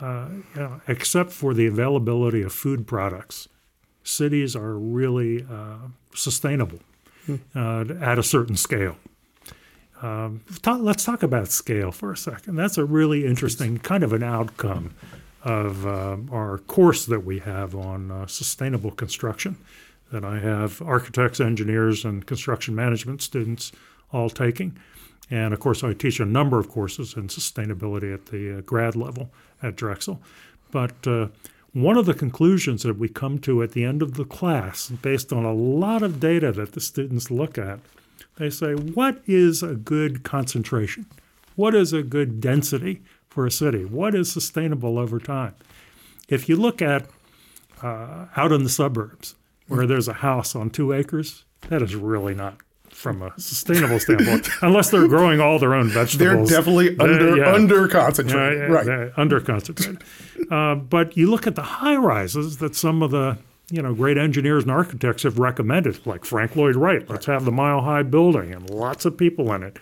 uh, 0.00 0.78
except 0.88 1.30
for 1.32 1.54
the 1.54 1.66
availability 1.66 2.42
of 2.42 2.52
food 2.52 2.86
products, 2.86 3.48
cities 4.02 4.56
are 4.56 4.78
really 4.78 5.46
uh, 5.50 5.88
sustainable 6.14 6.80
uh, 7.54 7.84
at 8.00 8.18
a 8.18 8.22
certain 8.22 8.56
scale. 8.56 8.96
Um, 10.02 10.42
ta- 10.62 10.76
let's 10.76 11.04
talk 11.04 11.22
about 11.22 11.48
scale 11.48 11.92
for 11.92 12.12
a 12.12 12.16
second. 12.16 12.56
That's 12.56 12.78
a 12.78 12.84
really 12.84 13.26
interesting 13.26 13.78
kind 13.78 14.02
of 14.02 14.12
an 14.12 14.22
outcome 14.22 14.94
of 15.42 15.86
uh, 15.86 16.16
our 16.32 16.58
course 16.58 17.06
that 17.06 17.20
we 17.20 17.38
have 17.40 17.74
on 17.74 18.10
uh, 18.10 18.26
sustainable 18.26 18.90
construction 18.90 19.56
that 20.12 20.24
I 20.24 20.38
have 20.38 20.82
architects, 20.82 21.40
engineers, 21.40 22.04
and 22.04 22.26
construction 22.26 22.74
management 22.74 23.22
students 23.22 23.72
all 24.12 24.28
taking. 24.28 24.76
And 25.30 25.54
of 25.54 25.60
course, 25.60 25.84
I 25.84 25.92
teach 25.92 26.18
a 26.18 26.24
number 26.24 26.58
of 26.58 26.68
courses 26.68 27.14
in 27.16 27.28
sustainability 27.28 28.12
at 28.12 28.26
the 28.26 28.58
uh, 28.58 28.60
grad 28.62 28.96
level 28.96 29.30
at 29.62 29.76
Drexel. 29.76 30.20
But 30.70 31.06
uh, 31.06 31.28
one 31.72 31.96
of 31.96 32.06
the 32.06 32.14
conclusions 32.14 32.82
that 32.82 32.98
we 32.98 33.08
come 33.08 33.38
to 33.40 33.62
at 33.62 33.72
the 33.72 33.84
end 33.84 34.02
of 34.02 34.14
the 34.14 34.24
class, 34.24 34.88
based 34.88 35.32
on 35.32 35.44
a 35.44 35.52
lot 35.52 36.02
of 36.02 36.20
data 36.20 36.52
that 36.52 36.72
the 36.72 36.80
students 36.80 37.30
look 37.30 37.58
at, 37.58 37.80
they 38.36 38.50
say, 38.50 38.74
What 38.74 39.20
is 39.26 39.62
a 39.62 39.74
good 39.74 40.22
concentration? 40.22 41.06
What 41.56 41.74
is 41.74 41.92
a 41.92 42.02
good 42.02 42.40
density 42.40 43.02
for 43.28 43.46
a 43.46 43.50
city? 43.50 43.84
What 43.84 44.14
is 44.14 44.32
sustainable 44.32 44.98
over 44.98 45.18
time? 45.18 45.54
If 46.28 46.48
you 46.48 46.56
look 46.56 46.80
at 46.80 47.06
uh, 47.82 48.26
out 48.36 48.52
in 48.52 48.64
the 48.64 48.70
suburbs 48.70 49.34
where 49.68 49.86
there's 49.86 50.08
a 50.08 50.14
house 50.14 50.56
on 50.56 50.70
two 50.70 50.92
acres, 50.92 51.44
that 51.68 51.82
is 51.82 51.94
really 51.94 52.34
not 52.34 52.56
from 53.00 53.22
a 53.22 53.32
sustainable 53.40 53.98
standpoint, 53.98 54.48
unless 54.62 54.90
they're 54.90 55.08
growing 55.08 55.40
all 55.40 55.58
their 55.58 55.74
own 55.74 55.88
vegetables. 55.88 56.48
They're 56.48 56.58
definitely 56.58 56.98
under 56.98 57.36
yeah. 57.36 57.52
under 57.52 57.88
concentrated, 57.88 58.70
yeah, 58.70 58.92
right? 58.92 59.12
under 59.16 59.40
concentrated. 59.40 60.04
uh, 60.50 60.74
but 60.74 61.16
you 61.16 61.30
look 61.30 61.46
at 61.46 61.54
the 61.54 61.62
high 61.62 61.96
rises 61.96 62.58
that 62.58 62.76
some 62.76 63.02
of 63.02 63.10
the 63.10 63.38
you 63.70 63.80
know 63.80 63.94
great 63.94 64.18
engineers 64.18 64.64
and 64.64 64.70
architects 64.70 65.22
have 65.22 65.38
recommended, 65.38 66.06
like 66.06 66.26
Frank 66.26 66.54
Lloyd 66.56 66.76
Wright. 66.76 67.08
Let's 67.08 67.26
have 67.26 67.46
the 67.46 67.52
mile 67.52 67.80
high 67.80 68.02
building 68.02 68.52
and 68.52 68.68
lots 68.68 69.06
of 69.06 69.16
people 69.16 69.52
in 69.54 69.62
it, 69.62 69.78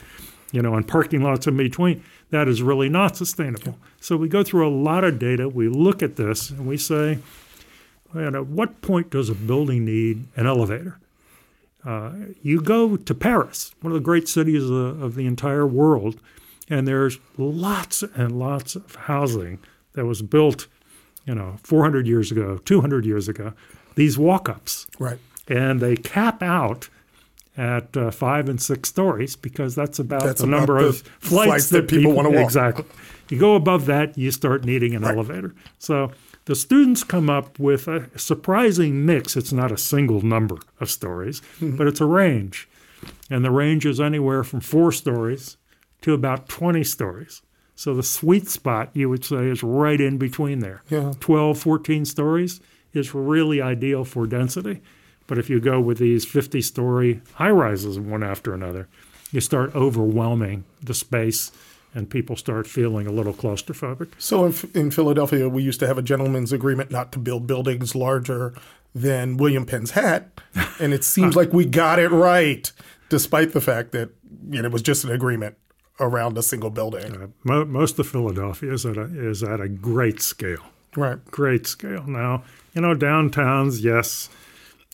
you 0.52 0.62
know, 0.62 0.74
and 0.74 0.86
parking 0.86 1.22
lots 1.22 1.46
in 1.48 1.56
between. 1.56 2.04
That 2.30 2.46
is 2.46 2.62
really 2.62 2.88
not 2.88 3.16
sustainable. 3.16 3.78
So 4.00 4.16
we 4.16 4.28
go 4.28 4.44
through 4.44 4.68
a 4.68 4.70
lot 4.70 5.02
of 5.02 5.18
data. 5.18 5.48
We 5.48 5.68
look 5.68 6.02
at 6.02 6.16
this 6.16 6.50
and 6.50 6.66
we 6.66 6.76
say, 6.76 7.18
at 8.14 8.46
what 8.46 8.80
point 8.80 9.10
does 9.10 9.28
a 9.28 9.34
building 9.34 9.84
need 9.84 10.26
an 10.36 10.46
elevator? 10.46 10.98
Uh, 11.84 12.10
you 12.42 12.60
go 12.60 12.96
to 12.96 13.14
Paris, 13.14 13.74
one 13.80 13.92
of 13.92 13.94
the 13.94 14.04
great 14.04 14.28
cities 14.28 14.64
of, 14.64 15.00
of 15.02 15.14
the 15.14 15.26
entire 15.26 15.66
world, 15.66 16.20
and 16.68 16.86
there's 16.86 17.18
lots 17.36 18.02
and 18.02 18.38
lots 18.38 18.74
of 18.76 18.94
housing 18.94 19.58
that 19.94 20.04
was 20.04 20.20
built, 20.22 20.66
you 21.24 21.34
know, 21.34 21.56
400 21.62 22.06
years 22.06 22.30
ago, 22.32 22.58
200 22.64 23.06
years 23.06 23.28
ago. 23.28 23.52
These 23.94 24.18
walk-ups, 24.18 24.86
Right. 24.98 25.18
and 25.46 25.80
they 25.80 25.96
cap 25.96 26.42
out 26.42 26.88
at 27.56 27.96
uh, 27.96 28.10
five 28.10 28.48
and 28.48 28.60
six 28.60 28.88
stories 28.88 29.34
because 29.34 29.74
that's 29.74 29.98
about 29.98 30.22
That's 30.22 30.40
the 30.40 30.46
about 30.46 30.56
number 30.58 30.82
the 30.82 30.88
of 30.88 30.98
flights, 31.20 31.46
flights 31.46 31.68
that 31.70 31.88
people 31.88 32.12
wanna 32.12 32.30
walk. 32.30 32.44
Exactly. 32.44 32.84
You 33.30 33.38
go 33.38 33.54
above 33.56 33.86
that, 33.86 34.16
you 34.16 34.30
start 34.30 34.64
needing 34.64 34.94
an 34.94 35.04
elevator. 35.04 35.54
So 35.78 36.12
the 36.48 36.56
students 36.56 37.04
come 37.04 37.28
up 37.28 37.58
with 37.58 37.86
a 37.88 38.08
surprising 38.18 39.04
mix. 39.04 39.36
It's 39.36 39.52
not 39.52 39.70
a 39.70 39.76
single 39.76 40.22
number 40.22 40.56
of 40.80 40.90
stories, 40.90 41.42
but 41.60 41.86
it's 41.86 42.00
a 42.00 42.06
range. 42.06 42.66
And 43.28 43.44
the 43.44 43.50
range 43.50 43.84
is 43.84 44.00
anywhere 44.00 44.42
from 44.42 44.60
four 44.60 44.90
stories 44.90 45.58
to 46.00 46.14
about 46.14 46.48
20 46.48 46.82
stories. 46.84 47.42
So 47.74 47.94
the 47.94 48.02
sweet 48.02 48.48
spot, 48.48 48.88
you 48.94 49.10
would 49.10 49.26
say, 49.26 49.46
is 49.48 49.62
right 49.62 50.00
in 50.00 50.16
between 50.16 50.60
there. 50.60 50.82
Yeah. 50.88 51.12
12, 51.20 51.58
14 51.58 52.06
stories 52.06 52.62
is 52.94 53.14
really 53.14 53.60
ideal 53.60 54.06
for 54.06 54.26
density. 54.26 54.80
But 55.26 55.36
if 55.36 55.50
you 55.50 55.60
go 55.60 55.78
with 55.78 55.98
these 55.98 56.24
50 56.24 56.62
story 56.62 57.20
high 57.34 57.50
rises 57.50 58.00
one 58.00 58.22
after 58.22 58.54
another, 58.54 58.88
you 59.32 59.42
start 59.42 59.74
overwhelming 59.74 60.64
the 60.82 60.94
space 60.94 61.52
and 61.94 62.10
people 62.10 62.36
start 62.36 62.66
feeling 62.66 63.06
a 63.06 63.12
little 63.12 63.32
claustrophobic. 63.32 64.12
So 64.18 64.44
in, 64.46 64.54
in 64.74 64.90
Philadelphia, 64.90 65.48
we 65.48 65.62
used 65.62 65.80
to 65.80 65.86
have 65.86 65.98
a 65.98 66.02
gentleman's 66.02 66.52
agreement 66.52 66.90
not 66.90 67.12
to 67.12 67.18
build 67.18 67.46
buildings 67.46 67.94
larger 67.94 68.54
than 68.94 69.36
William 69.36 69.66
Penn's 69.66 69.92
hat, 69.92 70.28
and 70.80 70.92
it 70.92 71.04
seems 71.04 71.36
like 71.40 71.52
we 71.52 71.64
got 71.64 71.98
it 71.98 72.10
right, 72.10 72.70
despite 73.08 73.52
the 73.52 73.60
fact 73.60 73.92
that 73.92 74.10
you 74.50 74.62
know, 74.62 74.66
it 74.66 74.72
was 74.72 74.82
just 74.82 75.04
an 75.04 75.10
agreement 75.10 75.56
around 76.00 76.38
a 76.38 76.42
single 76.42 76.70
building. 76.70 77.14
Uh, 77.14 77.26
mo- 77.44 77.64
most 77.64 77.98
of 77.98 78.06
Philadelphia 78.08 78.72
is 78.72 78.86
at, 78.86 78.96
a, 78.96 79.04
is 79.28 79.42
at 79.42 79.60
a 79.60 79.68
great 79.68 80.20
scale. 80.20 80.62
Right. 80.96 81.22
great 81.26 81.66
scale. 81.66 82.04
Now, 82.06 82.44
you 82.74 82.80
know, 82.80 82.94
downtowns, 82.94 83.82
yes, 83.82 84.30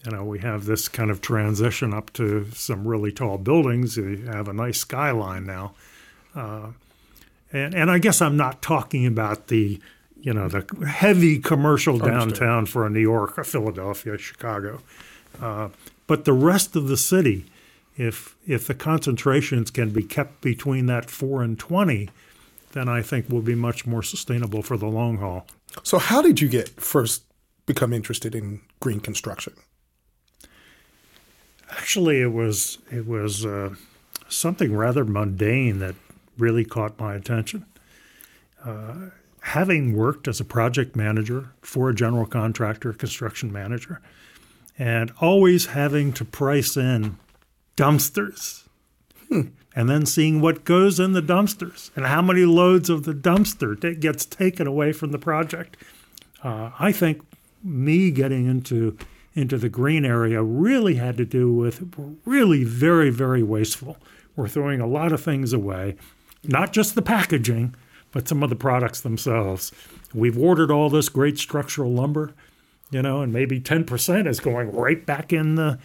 you 0.05 0.13
know, 0.13 0.25
we 0.25 0.41
have 0.41 0.67
this 0.67 0.89
kind 0.89 1.11
of 1.11 1.21
transition 1.21 1.95
up 1.95 2.13
to 2.15 2.47
some 2.53 2.87
really 2.87 3.13
tall 3.13 3.39
buildings. 3.39 3.97
You 3.97 4.27
have 4.27 4.49
a 4.49 4.53
nice 4.53 4.79
skyline 4.79 5.47
now. 5.47 5.75
Uh, 6.35 6.69
and, 7.55 7.75
and 7.75 7.91
I 7.91 7.99
guess 7.99 8.21
I'm 8.21 8.37
not 8.37 8.61
talking 8.61 9.07
about 9.07 9.47
the, 9.47 9.81
you 10.21 10.35
know, 10.35 10.49
the 10.49 10.87
heavy 10.87 11.39
commercial 11.39 11.99
downtown 11.99 12.67
for 12.67 12.85
a 12.85 12.91
New 12.91 13.01
York, 13.01 13.39
a 13.39 13.45
Philadelphia, 13.45 14.19
Chicago. 14.19 14.81
Uh, 15.41 15.69
but 16.07 16.25
the 16.25 16.33
rest 16.33 16.77
of 16.77 16.89
the 16.89 16.97
city, 16.97 17.47
if 17.97 18.37
if 18.47 18.67
the 18.67 18.75
concentrations 18.75 19.71
can 19.71 19.91
be 19.91 20.03
kept 20.03 20.41
between 20.41 20.87
that 20.87 21.11
four 21.11 21.43
and 21.43 21.59
twenty, 21.59 22.11
then 22.73 22.89
I 22.89 23.03
think 23.03 23.29
will 23.29 23.41
be 23.41 23.55
much 23.55 23.87
more 23.87 24.03
sustainable 24.03 24.63
for 24.63 24.77
the 24.77 24.87
long 24.87 25.19
haul. 25.19 25.47
So 25.83 25.99
how 25.99 26.23
did 26.23 26.41
you 26.41 26.49
get 26.49 26.69
first 26.81 27.25
become 27.67 27.93
interested 27.93 28.35
in 28.35 28.61
green 28.81 29.01
construction? 29.01 29.55
Actually, 31.71 32.21
it 32.21 32.33
was 32.33 32.79
it 32.91 33.07
was 33.07 33.47
uh, 33.47 33.75
something 34.29 34.77
rather 34.77 35.05
mundane 35.05 35.79
that 35.79 35.95
really 36.39 36.65
caught 36.65 36.99
my 36.99 37.15
attention. 37.15 37.67
Uh, 38.65 39.11
having 39.41 39.95
worked 39.95 40.27
as 40.27 40.41
a 40.41 40.45
project 40.45 40.97
manager 40.97 41.51
for 41.61 41.91
a 41.91 41.95
general 41.95 42.25
contractor, 42.27 42.93
construction 42.93 43.53
manager, 43.53 44.01
and 44.79 45.13
always 45.21 45.67
having 45.67 46.13
to 46.13 46.25
price 46.25 46.77
in 46.77 47.17
dumpsters, 47.77 48.65
and 49.31 49.89
then 49.91 50.07
seeing 50.07 50.41
what 50.41 50.65
goes 50.65 50.99
in 51.01 51.13
the 51.13 51.23
dumpsters 51.23 51.91
and 51.97 52.07
how 52.07 52.23
many 52.23 52.45
loads 52.45 52.89
of 52.89 53.05
the 53.05 53.13
dumpster 53.13 53.79
that 53.81 54.01
gets 54.01 54.25
taken 54.25 54.67
away 54.67 54.93
from 54.93 55.11
the 55.11 55.19
project. 55.19 55.77
Uh, 56.43 56.71
I 56.79 56.93
think 56.93 57.23
me 57.63 58.11
getting 58.11 58.47
into 58.47 58.97
into 59.35 59.59
the 59.59 59.69
green 59.69 60.05
area 60.05 60.41
really 60.43 60.95
had 60.95 61.17
to 61.17 61.25
do 61.25 61.53
with 61.53 61.83
really 62.25 62.65
very 62.65 63.11
very 63.11 63.43
wasteful. 63.43 63.97
We're 64.37 64.49
throwing 64.49 64.81
a 64.81 64.87
lot 64.87 65.13
of 65.13 65.23
things 65.23 65.53
away, 65.53 65.97
not 66.45 66.73
just 66.73 66.95
the 66.95 67.03
packaging, 67.03 67.75
but 68.13 68.29
some 68.29 68.43
of 68.43 68.51
the 68.51 68.57
products 68.57 69.01
themselves. 69.01 69.73
We've 70.15 70.39
ordered 70.39 70.71
all 70.71 70.89
this 70.89 71.09
great 71.09 71.39
structural 71.39 71.93
lumber, 71.93 72.33
you 72.91 73.03
know, 73.03 73.21
and 73.21 73.33
maybe 73.33 73.61
10% 73.61 74.29
is 74.29 74.41
going 74.41 74.73
right 74.73 75.05
back 75.05 75.33
in 75.33 75.57
the 75.57 75.79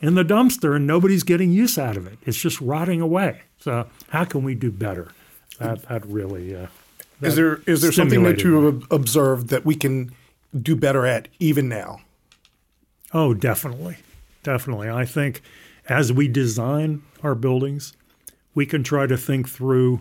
in 0.00 0.14
the 0.14 0.24
dumpster 0.24 0.76
and 0.76 0.86
nobody's 0.86 1.22
getting 1.22 1.52
use 1.52 1.78
out 1.78 1.96
of 1.96 2.06
it. 2.06 2.18
It's 2.24 2.36
just 2.36 2.60
rotting 2.60 3.00
away. 3.00 3.42
So 3.58 3.88
how 4.10 4.24
can 4.24 4.42
we 4.44 4.54
do 4.54 4.70
better? 4.70 5.08
That 5.58 5.82
that 5.88 6.04
really 6.06 6.54
uh, 6.54 6.66
Is 7.22 7.36
there 7.36 7.60
is 7.66 7.82
there 7.82 7.92
something 7.92 8.22
that 8.24 8.42
you 8.42 8.62
have 8.64 8.86
observed 8.90 9.48
that 9.48 9.64
we 9.64 9.74
can 9.74 10.12
do 10.60 10.76
better 10.76 11.06
at 11.06 11.28
even 11.38 11.68
now? 11.68 12.00
Oh, 13.12 13.32
definitely. 13.32 13.96
Definitely. 14.42 14.90
I 14.90 15.04
think 15.04 15.40
as 15.88 16.12
we 16.12 16.28
design 16.28 17.02
our 17.22 17.34
buildings, 17.34 17.95
we 18.56 18.66
can 18.66 18.82
try 18.82 19.06
to 19.06 19.16
think 19.16 19.48
through 19.48 20.00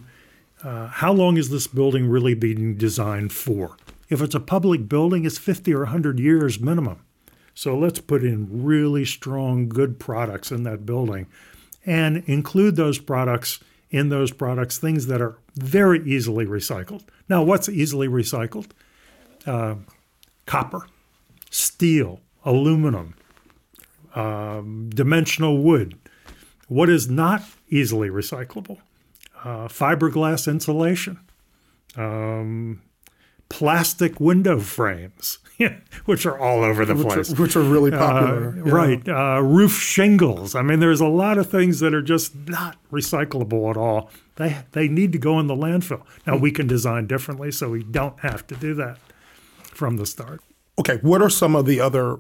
uh, 0.64 0.88
how 0.88 1.12
long 1.12 1.38
is 1.38 1.50
this 1.50 1.68
building 1.68 2.08
really 2.08 2.34
being 2.34 2.76
designed 2.76 3.34
for? 3.34 3.78
If 4.10 4.22
it's 4.22 4.34
a 4.34 4.40
public 4.40 4.88
building, 4.88 5.26
it's 5.26 5.38
50 5.38 5.74
or 5.74 5.80
100 5.80 6.20
years 6.20 6.60
minimum. 6.60 7.02
So 7.54 7.78
let's 7.78 8.00
put 8.00 8.24
in 8.24 8.64
really 8.64 9.06
strong, 9.06 9.68
good 9.68 10.00
products 10.00 10.52
in 10.52 10.64
that 10.64 10.86
building 10.86 11.28
and 11.86 12.24
include 12.26 12.78
those 12.78 12.98
products 12.98 13.60
in 13.92 14.10
those 14.10 14.32
products 14.32 14.78
things 14.78 15.08
that 15.08 15.22
are 15.22 15.38
very 15.56 16.04
easily 16.10 16.46
recycled. 16.46 17.04
Now, 17.30 17.44
what's 17.44 17.70
easily 17.70 18.08
recycled? 18.08 18.72
Uh, 19.46 19.76
copper, 20.46 20.88
steel, 21.50 22.22
aluminum, 22.44 23.16
um, 24.16 24.90
dimensional 24.90 25.58
wood. 25.58 25.98
What 26.68 26.90
is 26.90 27.10
not 27.10 27.44
easily 27.70 28.10
recyclable? 28.10 28.80
Uh, 29.44 29.68
fiberglass 29.68 30.48
insulation, 30.52 31.20
um, 31.98 32.82
plastic 33.50 34.20
window 34.20 34.60
frames, 34.60 35.38
which 36.06 36.26
are 36.26 36.38
all 36.38 36.64
over 36.64 36.84
the 36.84 36.96
which 36.96 37.08
place. 37.08 37.32
Are, 37.32 37.36
which 37.36 37.56
are 37.56 37.62
really 37.62 37.92
Uh, 37.94 37.98
popular. 38.00 38.56
yeah. 38.66 38.74
Right. 38.74 39.08
Uh, 39.10 39.42
roof 39.44 39.74
shingles. 39.80 40.56
I 40.56 40.62
mean, 40.64 40.80
there's 40.80 41.02
a 41.02 41.06
lot 41.08 41.38
of 41.38 41.50
things 41.50 41.80
that 41.82 41.94
are 41.94 42.02
just 42.02 42.36
not 42.48 42.78
recyclable 42.92 43.70
at 43.70 43.78
all. 43.78 44.10
They, 44.38 44.58
they 44.72 44.88
need 44.88 45.12
to 45.14 45.20
go 45.20 45.40
in 45.40 45.48
the 45.48 45.56
landfill. 45.56 46.02
Now, 46.26 46.38
we 46.38 46.52
can 46.52 46.66
design 46.68 47.06
differently, 47.08 47.52
so 47.52 47.70
we 47.70 47.84
don't 47.84 48.20
have 48.22 48.46
to 48.48 48.56
do 48.56 48.74
that 48.76 48.98
from 49.64 49.98
the 49.98 50.06
start. 50.06 50.42
Okay, 50.78 50.98
what 51.02 51.22
are 51.22 51.30
some 51.30 51.56
of 51.56 51.66
the 51.66 51.80
other 51.80 52.18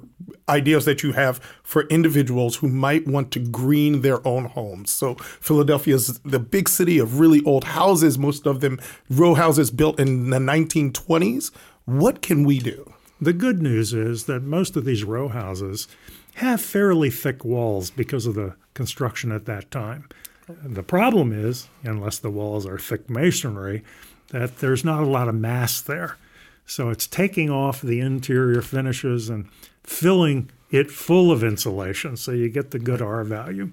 ideas 0.47 0.85
that 0.85 1.03
you 1.03 1.11
have 1.11 1.39
for 1.61 1.83
individuals 1.87 2.57
who 2.57 2.69
might 2.69 3.05
want 3.05 3.31
to 3.31 3.39
green 3.39 4.01
their 4.01 4.25
own 4.25 4.45
homes? 4.45 4.91
So, 4.91 5.15
Philadelphia 5.15 5.95
is 5.95 6.19
the 6.19 6.39
big 6.39 6.69
city 6.69 6.97
of 6.97 7.19
really 7.19 7.43
old 7.43 7.65
houses, 7.65 8.17
most 8.17 8.47
of 8.47 8.61
them 8.61 8.79
row 9.09 9.33
houses 9.33 9.71
built 9.71 9.99
in 9.99 10.29
the 10.29 10.39
1920s. 10.39 11.51
What 11.83 12.21
can 12.21 12.45
we 12.45 12.59
do? 12.59 12.93
The 13.19 13.33
good 13.33 13.61
news 13.61 13.93
is 13.93 14.25
that 14.25 14.43
most 14.43 14.77
of 14.77 14.85
these 14.85 15.03
row 15.03 15.27
houses 15.27 15.87
have 16.35 16.61
fairly 16.61 17.09
thick 17.09 17.43
walls 17.43 17.89
because 17.89 18.25
of 18.25 18.35
the 18.35 18.55
construction 18.73 19.31
at 19.31 19.45
that 19.45 19.69
time. 19.71 20.07
The 20.47 20.83
problem 20.83 21.31
is, 21.31 21.67
unless 21.83 22.19
the 22.19 22.29
walls 22.29 22.65
are 22.65 22.77
thick 22.77 23.09
masonry, 23.09 23.83
that 24.29 24.59
there's 24.59 24.85
not 24.85 25.01
a 25.01 25.07
lot 25.07 25.27
of 25.27 25.35
mass 25.35 25.81
there. 25.81 26.17
So 26.65 26.89
it's 26.89 27.07
taking 27.07 27.49
off 27.49 27.81
the 27.81 27.99
interior 27.99 28.61
finishes 28.61 29.29
and 29.29 29.49
filling 29.83 30.49
it 30.71 30.89
full 30.89 31.31
of 31.31 31.43
insulation, 31.43 32.17
so 32.17 32.31
you 32.31 32.49
get 32.49 32.71
the 32.71 32.79
good 32.79 33.01
R 33.01 33.23
value. 33.23 33.71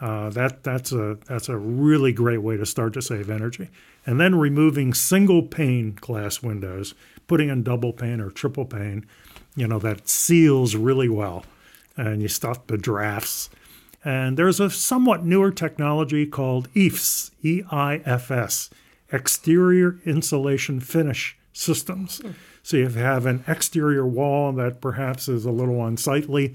Uh, 0.00 0.30
that 0.30 0.64
that's 0.64 0.90
a 0.90 1.18
that's 1.26 1.48
a 1.48 1.56
really 1.56 2.12
great 2.12 2.42
way 2.42 2.56
to 2.56 2.66
start 2.66 2.92
to 2.94 3.02
save 3.02 3.30
energy. 3.30 3.68
And 4.04 4.20
then 4.20 4.34
removing 4.34 4.94
single 4.94 5.42
pane 5.42 5.96
glass 6.00 6.42
windows, 6.42 6.94
putting 7.28 7.50
in 7.50 7.62
double 7.62 7.92
pane 7.92 8.20
or 8.20 8.30
triple 8.30 8.64
pane, 8.64 9.06
you 9.54 9.68
know 9.68 9.78
that 9.78 10.08
seals 10.08 10.74
really 10.74 11.08
well, 11.08 11.44
and 11.96 12.20
you 12.22 12.28
stop 12.28 12.66
the 12.66 12.78
drafts. 12.78 13.50
And 14.04 14.36
there's 14.36 14.58
a 14.58 14.70
somewhat 14.70 15.24
newer 15.24 15.52
technology 15.52 16.26
called 16.26 16.68
EIFS, 16.74 17.30
E-I-F-S, 17.44 18.70
exterior 19.12 20.00
insulation 20.04 20.80
finish 20.80 21.36
systems. 21.52 22.20
So 22.62 22.76
if 22.76 22.96
you 22.96 23.02
have 23.02 23.26
an 23.26 23.44
exterior 23.46 24.06
wall 24.06 24.52
that 24.52 24.80
perhaps 24.80 25.28
is 25.28 25.44
a 25.44 25.50
little 25.50 25.84
unsightly, 25.84 26.54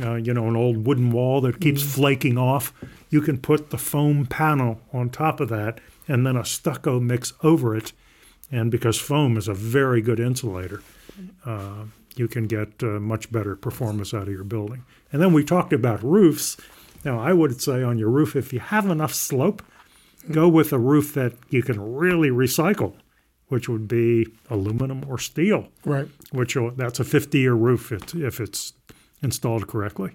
uh, 0.00 0.14
you 0.14 0.32
know, 0.32 0.46
an 0.46 0.56
old 0.56 0.86
wooden 0.86 1.10
wall 1.10 1.40
that 1.40 1.60
keeps 1.60 1.82
flaking 1.82 2.38
off. 2.38 2.72
You 3.10 3.20
can 3.20 3.38
put 3.38 3.70
the 3.70 3.78
foam 3.78 4.26
panel 4.26 4.80
on 4.92 5.10
top 5.10 5.40
of 5.40 5.48
that 5.48 5.80
and 6.06 6.26
then 6.26 6.36
a 6.36 6.44
stucco 6.44 7.00
mix 7.00 7.32
over 7.42 7.76
it. 7.76 7.92
And 8.50 8.70
because 8.70 8.98
foam 8.98 9.36
is 9.36 9.48
a 9.48 9.54
very 9.54 10.00
good 10.00 10.20
insulator, 10.20 10.82
uh, 11.44 11.84
you 12.16 12.28
can 12.28 12.46
get 12.46 12.82
uh, 12.82 13.00
much 13.00 13.30
better 13.30 13.56
performance 13.56 14.14
out 14.14 14.22
of 14.22 14.32
your 14.32 14.44
building. 14.44 14.84
And 15.12 15.20
then 15.20 15.32
we 15.32 15.44
talked 15.44 15.72
about 15.72 16.02
roofs. 16.02 16.56
Now, 17.04 17.18
I 17.20 17.32
would 17.32 17.60
say 17.60 17.82
on 17.82 17.98
your 17.98 18.10
roof, 18.10 18.34
if 18.34 18.52
you 18.52 18.60
have 18.60 18.86
enough 18.86 19.14
slope, 19.14 19.62
go 20.30 20.48
with 20.48 20.72
a 20.72 20.78
roof 20.78 21.14
that 21.14 21.34
you 21.50 21.62
can 21.62 21.94
really 21.94 22.30
recycle, 22.30 22.94
which 23.48 23.68
would 23.68 23.88
be 23.88 24.26
aluminum 24.50 25.04
or 25.08 25.18
steel. 25.18 25.68
Right. 25.84 26.08
Which 26.32 26.56
will, 26.56 26.70
that's 26.72 27.00
a 27.00 27.04
50-year 27.04 27.54
roof 27.54 27.92
if, 27.92 28.14
if 28.14 28.40
it's 28.40 28.72
installed 29.22 29.66
correctly. 29.66 30.12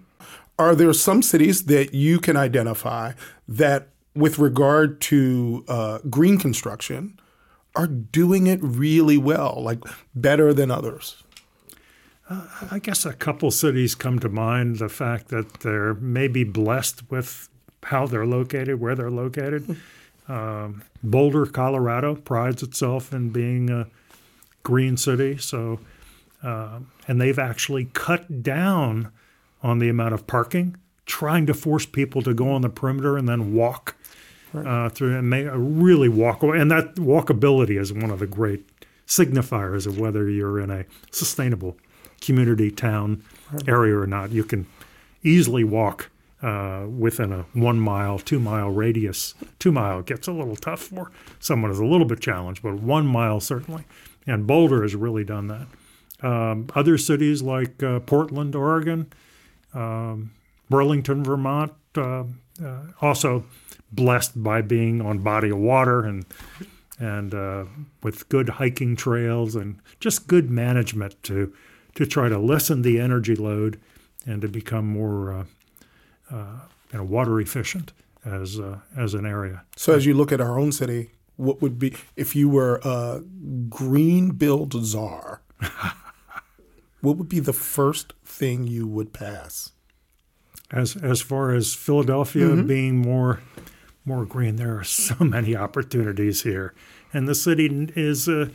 Are 0.59 0.75
there 0.75 0.93
some 0.93 1.21
cities 1.21 1.65
that 1.65 1.93
you 1.93 2.19
can 2.19 2.37
identify 2.37 3.13
that, 3.47 3.89
with 4.15 4.37
regard 4.37 5.01
to 5.01 5.65
uh, 5.67 5.99
green 6.09 6.37
construction, 6.37 7.19
are 7.75 7.87
doing 7.87 8.45
it 8.45 8.59
really 8.61 9.17
well, 9.17 9.59
like 9.59 9.79
better 10.13 10.53
than 10.53 10.69
others? 10.69 11.23
I 12.71 12.79
guess 12.79 13.05
a 13.05 13.13
couple 13.13 13.51
cities 13.51 13.95
come 13.95 14.19
to 14.19 14.29
mind. 14.29 14.77
The 14.77 14.89
fact 14.89 15.27
that 15.29 15.61
they're 15.61 15.95
maybe 15.95 16.43
blessed 16.43 17.09
with 17.11 17.49
how 17.83 18.07
they're 18.07 18.25
located, 18.25 18.79
where 18.79 18.95
they're 18.95 19.11
located. 19.11 19.77
Um, 20.27 20.83
Boulder, 21.03 21.45
Colorado, 21.45 22.15
prides 22.15 22.63
itself 22.63 23.13
in 23.13 23.29
being 23.29 23.69
a 23.69 23.87
green 24.63 24.97
city. 24.97 25.37
So, 25.37 25.79
uh, 26.41 26.79
and 27.07 27.19
they've 27.19 27.39
actually 27.39 27.85
cut 27.93 28.41
down 28.43 29.11
on 29.61 29.79
the 29.79 29.89
amount 29.89 30.13
of 30.13 30.27
parking, 30.27 30.77
trying 31.05 31.45
to 31.47 31.53
force 31.53 31.85
people 31.85 32.21
to 32.21 32.33
go 32.33 32.51
on 32.51 32.61
the 32.61 32.69
perimeter 32.69 33.17
and 33.17 33.27
then 33.27 33.53
walk 33.53 33.95
uh, 34.53 34.89
through 34.89 35.17
and 35.17 35.33
a 35.33 35.57
really 35.57 36.09
walkable. 36.09 36.59
And 36.59 36.69
that 36.71 36.95
walkability 36.95 37.79
is 37.79 37.91
one 37.91 38.11
of 38.11 38.19
the 38.19 38.27
great 38.27 38.67
signifiers 39.07 39.85
of 39.85 39.99
whether 39.99 40.29
you're 40.29 40.59
in 40.59 40.69
a 40.69 40.85
sustainable 41.11 41.77
community, 42.21 42.71
town, 42.71 43.23
area 43.67 43.97
or 43.97 44.07
not. 44.07 44.31
You 44.31 44.43
can 44.43 44.65
easily 45.23 45.63
walk 45.63 46.09
uh, 46.43 46.85
within 46.87 47.31
a 47.31 47.45
one 47.53 47.79
mile, 47.79 48.19
two 48.19 48.39
mile 48.39 48.69
radius. 48.69 49.33
Two 49.59 49.71
mile 49.71 50.01
gets 50.01 50.27
a 50.27 50.31
little 50.31 50.57
tough 50.57 50.81
for 50.81 51.09
someone 51.39 51.71
who's 51.71 51.79
a 51.79 51.85
little 51.85 52.05
bit 52.05 52.19
challenged, 52.19 52.61
but 52.61 52.75
one 52.75 53.07
mile 53.07 53.39
certainly. 53.39 53.85
And 54.27 54.45
Boulder 54.45 54.81
has 54.83 54.93
really 54.95 55.23
done 55.23 55.47
that. 55.47 55.67
Um, 56.25 56.67
other 56.75 56.97
cities 56.97 57.41
like 57.41 57.81
uh, 57.81 58.01
Portland, 58.01 58.55
Oregon, 58.55 59.11
um, 59.73 60.31
Burlington, 60.69 61.23
Vermont, 61.23 61.73
uh, 61.97 62.25
uh, 62.63 62.81
also 63.01 63.45
blessed 63.91 64.41
by 64.41 64.61
being 64.61 65.01
on 65.01 65.19
body 65.19 65.49
of 65.49 65.57
water 65.57 66.03
and 66.03 66.25
and 66.99 67.33
uh, 67.33 67.65
with 68.01 68.29
good 68.29 68.49
hiking 68.49 68.95
trails 68.95 69.55
and 69.55 69.79
just 69.99 70.27
good 70.27 70.49
management 70.49 71.21
to 71.23 71.53
to 71.95 72.05
try 72.05 72.27
to 72.27 72.37
lessen 72.37 72.81
the 72.81 72.99
energy 72.99 73.35
load 73.35 73.79
and 74.25 74.41
to 74.41 74.47
become 74.47 74.87
more 74.87 75.31
uh, 75.31 75.43
you 76.91 76.97
know, 76.99 77.03
water 77.03 77.39
efficient 77.39 77.93
as 78.25 78.59
uh, 78.59 78.79
as 78.95 79.13
an 79.13 79.25
area. 79.25 79.63
So, 79.75 79.93
as 79.93 80.05
you 80.05 80.13
look 80.13 80.31
at 80.31 80.41
our 80.41 80.59
own 80.59 80.71
city, 80.71 81.11
what 81.35 81.61
would 81.61 81.79
be 81.79 81.95
if 82.15 82.35
you 82.35 82.49
were 82.49 82.79
a 82.83 83.23
green 83.69 84.31
build 84.31 84.73
czar? 84.85 85.41
what 87.01 87.17
would 87.17 87.29
be 87.29 87.39
the 87.39 87.53
first 87.53 88.13
thing 88.23 88.65
you 88.67 88.87
would 88.87 89.13
pass? 89.13 89.71
As 90.71 90.95
as 90.95 91.21
far 91.21 91.51
as 91.51 91.73
Philadelphia 91.73 92.55
being 92.55 92.97
more 92.97 93.41
more 94.05 94.25
green, 94.25 94.55
there 94.55 94.77
are 94.77 94.83
so 94.83 95.15
many 95.19 95.55
opportunities 95.55 96.43
here, 96.43 96.73
and 97.13 97.27
the 97.27 97.35
city 97.35 97.89
is 97.95 98.27
uh, 98.27 98.49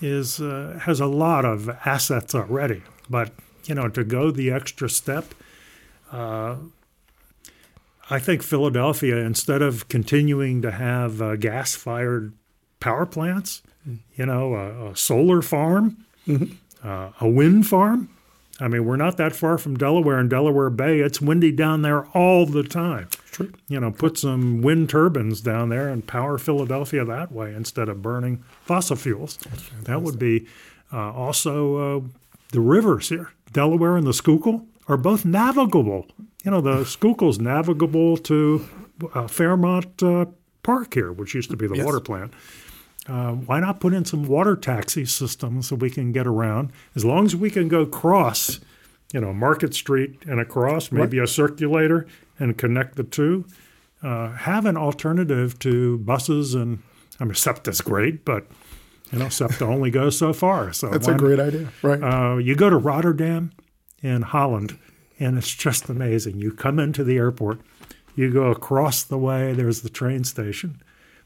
is 0.00 0.40
uh, 0.40 0.80
has 0.82 1.00
a 1.00 1.06
lot 1.06 1.44
of 1.44 1.68
assets 1.84 2.34
already. 2.34 2.82
But 3.08 3.32
you 3.64 3.74
know, 3.74 3.88
to 3.88 4.04
go 4.04 4.30
the 4.30 4.50
extra 4.50 4.88
step, 4.88 5.34
uh, 6.10 6.56
I 8.10 8.18
think 8.18 8.42
Philadelphia, 8.42 9.16
instead 9.16 9.62
of 9.62 9.88
continuing 9.88 10.62
to 10.62 10.70
have 10.70 11.22
uh, 11.22 11.36
gas 11.36 11.74
fired 11.74 12.32
power 12.80 13.06
plants, 13.06 13.62
you 14.14 14.26
know, 14.26 14.54
a, 14.54 14.90
a 14.90 14.96
solar 14.96 15.42
farm, 15.42 16.04
uh, 16.82 17.10
a 17.20 17.28
wind 17.28 17.66
farm. 17.66 18.10
I 18.60 18.68
mean, 18.68 18.84
we're 18.84 18.96
not 18.96 19.16
that 19.16 19.34
far 19.34 19.58
from 19.58 19.76
Delaware 19.76 20.18
and 20.18 20.30
Delaware 20.30 20.70
Bay. 20.70 21.00
It's 21.00 21.20
windy 21.20 21.50
down 21.50 21.82
there 21.82 22.06
all 22.08 22.46
the 22.46 22.62
time. 22.62 23.08
True. 23.32 23.52
You 23.66 23.80
know, 23.80 23.90
put 23.90 24.16
some 24.16 24.62
wind 24.62 24.90
turbines 24.90 25.40
down 25.40 25.70
there 25.70 25.88
and 25.88 26.06
power 26.06 26.38
Philadelphia 26.38 27.04
that 27.04 27.32
way 27.32 27.52
instead 27.52 27.88
of 27.88 28.00
burning 28.00 28.44
fossil 28.62 28.94
fuels. 28.96 29.38
That 29.82 30.02
would 30.02 30.20
be 30.20 30.46
uh, 30.92 31.12
also 31.12 31.76
uh, 31.76 32.00
the 32.52 32.60
rivers 32.60 33.08
here. 33.08 33.32
Delaware 33.52 33.96
and 33.96 34.06
the 34.06 34.12
Schuylkill 34.12 34.66
are 34.86 34.96
both 34.96 35.24
navigable. 35.24 36.06
You 36.44 36.50
know, 36.50 36.60
the 36.60 36.84
Schuylkill's 36.84 37.38
navigable 37.38 38.16
to 38.18 38.66
uh, 39.14 39.26
Fairmount 39.26 40.02
uh, 40.02 40.26
Park 40.62 40.94
here, 40.94 41.10
which 41.12 41.34
used 41.34 41.50
to 41.50 41.56
be 41.56 41.66
the 41.66 41.76
Yes. 41.76 41.86
water 41.86 42.00
plant. 42.00 42.32
Uh, 43.06 43.32
why 43.32 43.60
not 43.60 43.80
put 43.80 43.92
in 43.92 44.04
some 44.04 44.24
water 44.26 44.56
taxi 44.56 45.04
systems 45.04 45.68
so 45.68 45.76
we 45.76 45.90
can 45.90 46.12
get 46.12 46.26
around? 46.26 46.70
As 46.94 47.04
long 47.04 47.26
as 47.26 47.34
we 47.36 47.50
can 47.50 47.68
go 47.68 47.84
cross, 47.86 48.60
you 49.12 49.20
know, 49.20 49.32
Market 49.32 49.74
Street 49.74 50.18
and 50.26 50.40
across, 50.40 50.90
maybe 50.90 51.18
a 51.18 51.26
circulator 51.26 52.06
and 52.38 52.56
connect 52.56 52.96
the 52.96 53.04
two. 53.04 53.44
Uh, 54.02 54.32
have 54.32 54.66
an 54.66 54.76
alternative 54.76 55.58
to 55.60 55.98
buses 55.98 56.54
and 56.54 56.82
I 57.20 57.24
mean, 57.24 57.34
SEPTA's 57.34 57.80
great, 57.80 58.24
but 58.24 58.46
you 59.12 59.18
know, 59.18 59.28
SEPTA 59.28 59.64
only 59.64 59.90
goes 59.90 60.18
so 60.18 60.32
far. 60.32 60.72
So 60.72 60.88
That's 60.88 61.06
a 61.08 61.14
great 61.14 61.38
idea, 61.38 61.68
right? 61.82 62.02
uh, 62.02 62.36
you 62.38 62.54
go 62.56 62.68
to 62.70 62.76
Rotterdam 62.76 63.52
in 64.02 64.22
Holland, 64.22 64.78
and 65.18 65.38
it's 65.38 65.54
just 65.54 65.88
amazing. 65.88 66.38
You 66.38 66.52
come 66.52 66.78
into 66.78 67.04
the 67.04 67.16
airport, 67.16 67.60
You 68.16 68.32
go 68.32 68.50
across 68.50 69.02
the 69.02 69.18
way, 69.18 69.52
there's 69.52 69.80
the 69.80 69.88
train 69.88 70.24
station. 70.24 70.80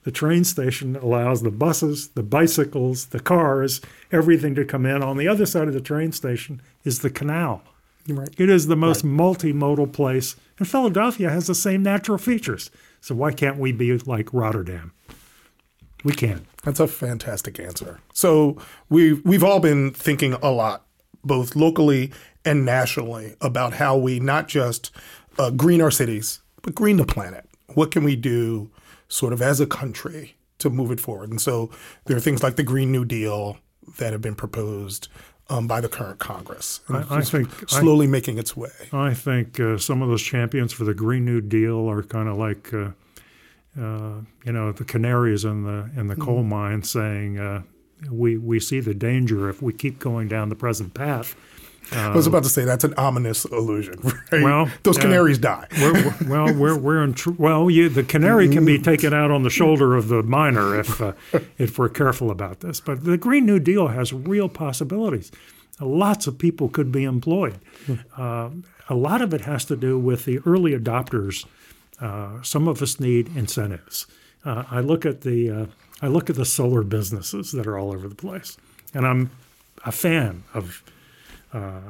The 0.05 0.11
train 0.11 0.45
station 0.45 0.97
allows 0.97 1.43
the 1.43 1.51
buses, 1.51 2.09
the 2.11 2.23
bicycles, 2.23 3.07
the 3.07 3.21
cars, 3.21 3.81
everything 4.11 4.55
to 4.55 4.65
come 4.65 4.87
in. 4.87 5.03
On 5.03 5.17
the 5.17 5.29
other 5.29 5.45
side 5.45 5.69
of 5.69 5.75
the 5.75 5.81
train 5.81 6.13
station 6.13 6.63
is 6.85 7.01
the 7.01 7.11
canal. 7.11 7.63
Right. 8.09 8.31
It 8.39 8.49
is 8.49 8.69
the 8.69 8.77
most 8.77 9.05
right. 9.05 9.13
multimodal 9.13 9.93
place, 9.93 10.37
and 10.59 10.67
Philadelphia 10.67 11.29
has 11.29 11.47
the 11.47 11.55
same 11.55 11.83
natural 11.83 12.17
features. 12.17 12.71
So 13.03 13.15
why 13.15 13.33
can't 13.33 13.59
we 13.59 13.71
be 13.73 13.99
like 13.99 14.33
Rotterdam? 14.33 14.93
We 16.05 16.13
can. 16.13 16.47
That's 16.65 16.81
a 16.81 16.89
fantastic 16.89 17.61
answer. 17.61 18.01
So 18.15 18.57
we 18.89 19.15
we've 19.15 19.45
all 19.45 19.61
been 19.61 19.91
thinking 19.91 20.33
a 20.35 20.51
lot, 20.51 20.87
both 21.29 21.55
locally 21.55 22.11
and 22.45 22.65
nationally, 22.65 23.37
about 23.41 23.75
how 23.75 23.97
we 23.97 24.19
not 24.19 24.49
just 24.49 24.91
uh, 25.39 25.51
green 25.51 25.81
our 25.81 25.91
cities, 25.91 26.41
but 26.63 26.75
green 26.75 26.97
the 26.97 27.05
planet. 27.05 27.45
What 27.75 27.93
can 27.93 28.03
we 28.03 28.17
do, 28.17 28.71
sort 29.09 29.33
of 29.33 29.41
as 29.41 29.61
a 29.61 29.67
country, 29.67 30.35
to 30.59 30.71
move 30.71 30.91
it 30.91 30.99
forward? 30.99 31.31
And 31.31 31.41
so 31.41 31.71
there 32.07 32.17
are 32.17 32.21
things 32.21 32.43
like 32.43 32.57
the 32.57 32.65
Green 32.65 32.91
New 32.91 33.05
Deal 33.05 33.59
that 33.99 34.13
have 34.13 34.23
been 34.23 34.35
proposed 34.35 35.09
um, 35.51 35.67
by 35.67 35.81
the 35.81 35.89
current 35.89 36.19
Congress. 36.19 36.81
I, 36.89 37.19
I, 37.19 37.21
think 37.23 37.51
slowly 37.69 38.07
I, 38.07 38.11
making 38.11 38.39
its 38.39 38.57
way. 38.57 38.71
I 38.93 39.15
think 39.15 39.59
uh, 39.61 39.79
some 39.79 40.03
of 40.03 40.09
those 40.09 40.23
champions 40.23 40.73
for 40.73 40.85
the 40.85 40.95
Green 40.95 41.25
New 41.25 41.41
Deal 41.41 41.89
are 41.89 42.03
kind 42.03 42.29
of 42.29 42.37
like, 42.37 42.73
uh, 42.75 42.91
uh, 43.81 44.21
you 44.45 44.53
know, 44.53 44.73
the 44.73 44.85
canaries 44.85 45.45
in 45.45 45.65
the 45.65 45.91
in 45.97 46.09
the 46.09 46.15
mm-hmm. 46.15 46.23
coal 46.23 46.43
mine, 46.43 46.83
saying 46.83 47.39
uh, 47.39 47.63
we 48.11 48.37
we 48.37 48.61
see 48.61 48.81
the 48.81 48.95
danger 48.95 49.49
if 49.49 49.63
we 49.63 49.73
keep 49.73 49.99
going 49.99 50.29
down 50.29 50.49
the 50.49 50.57
present 50.57 50.95
path. 50.95 51.35
I 51.91 52.15
was 52.15 52.27
about 52.27 52.43
to 52.43 52.51
say 52.51 52.65
that's 52.65 52.85
an 52.85 52.93
ominous 52.99 53.45
illusion. 53.47 53.95
Right? 54.31 54.43
Well, 54.43 54.69
those 54.83 54.99
canaries 54.99 55.39
die. 55.39 55.67
We're, 55.81 55.93
we're, 55.95 56.15
well, 56.29 56.55
we're 56.55 56.77
we're 56.77 57.03
in 57.03 57.15
tr- 57.15 57.31
well. 57.39 57.71
You, 57.71 57.89
the 57.89 58.03
canary 58.03 58.51
can 58.51 58.67
be 58.67 58.79
taken 58.79 59.15
out 59.15 59.31
on 59.31 59.43
the 59.43 59.49
shoulder 59.49 59.97
of 59.97 60.09
the 60.09 60.23
miner 60.23 60.79
if 60.79 61.01
uh, 61.01 61.13
if 61.57 61.79
we're 61.79 61.89
careful 61.89 62.31
about 62.31 62.61
this. 62.61 62.79
But 62.79 63.05
the 63.05 63.17
Green 63.17 63.47
New 63.47 63.59
Deal 63.59 63.89
has 63.89 64.13
real 64.13 64.51
possibilities. 64.51 65.33
Lots 65.81 66.27
of 66.27 66.39
people 66.39 66.69
could 66.69 66.93
be 66.93 67.05
employed. 67.05 67.59
Uh, 68.17 68.51
a 68.91 68.95
lot 68.95 69.23
of 69.23 69.33
it 69.33 69.43
has 69.43 69.65
to 69.67 69.77
do 69.77 69.99
with 69.99 70.27
the 70.27 70.41
early 70.45 70.73
adopters. 70.79 71.47
Uh, 72.01 72.43
some 72.43 72.69
of 72.69 72.83
us 72.83 73.01
need 73.01 73.35
incentives. 73.35 74.07
Uh, 74.45 74.65
I 74.71 74.81
look 74.81 75.05
at 75.05 75.23
the 75.23 75.51
uh, 75.51 75.67
I 76.01 76.09
look 76.09 76.31
at 76.31 76.37
the 76.37 76.45
solar 76.45 76.83
businesses 76.83 77.53
that 77.53 77.67
are 77.67 77.77
all 77.77 77.93
over 77.93 78.09
the 78.09 78.15
place, 78.15 78.57
and 78.95 79.07
I'm 79.07 79.31
a 79.85 79.93
fan 79.93 80.45
of 80.55 80.83
uh, 81.53 81.81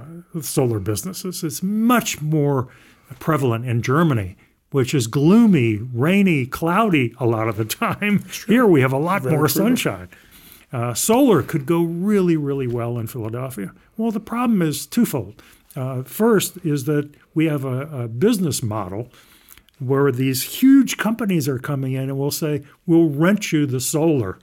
solar 0.41 0.79
businesses. 0.79 1.43
It's 1.45 1.63
much 1.63 2.21
more 2.21 2.69
prevalent 3.19 3.67
in 3.67 3.83
Germany, 3.83 4.37
which 4.71 4.95
is 4.95 5.07
gloomy, 5.07 5.77
rainy, 5.77 6.47
cloudy 6.47 7.15
a 7.19 7.27
lot 7.27 7.49
of 7.49 7.57
the 7.57 7.65
time. 7.65 8.25
Here 8.47 8.67
we 8.67 8.81
have 8.81 8.93
a 8.93 8.99
lot 8.99 9.23
Very 9.23 9.37
more 9.37 9.49
true. 9.49 9.63
sunshine. 9.63 10.09
Uh, 10.73 10.93
solar 10.93 11.43
could 11.43 11.65
go 11.65 11.83
really, 11.83 12.37
really 12.37 12.67
well 12.67 12.99
in 12.99 13.07
Philadelphia. 13.07 13.73
Well, 13.97 14.11
the 14.11 14.21
problem 14.21 14.61
is 14.61 14.87
twofold. 14.87 15.43
Uh, 15.75 16.03
first 16.03 16.59
is 16.65 16.85
that 16.85 17.11
we 17.35 17.47
have 17.47 17.65
a, 17.65 18.05
a, 18.05 18.09
business 18.09 18.63
model 18.63 19.11
where 19.79 20.11
these 20.11 20.43
huge 20.61 20.97
companies 20.97 21.49
are 21.49 21.59
coming 21.59 21.93
in 21.93 22.05
and 22.05 22.19
will 22.19 22.31
say, 22.31 22.63
we'll 22.87 23.09
rent 23.09 23.53
you 23.53 23.67
the 23.67 23.81
solar. 23.81 24.39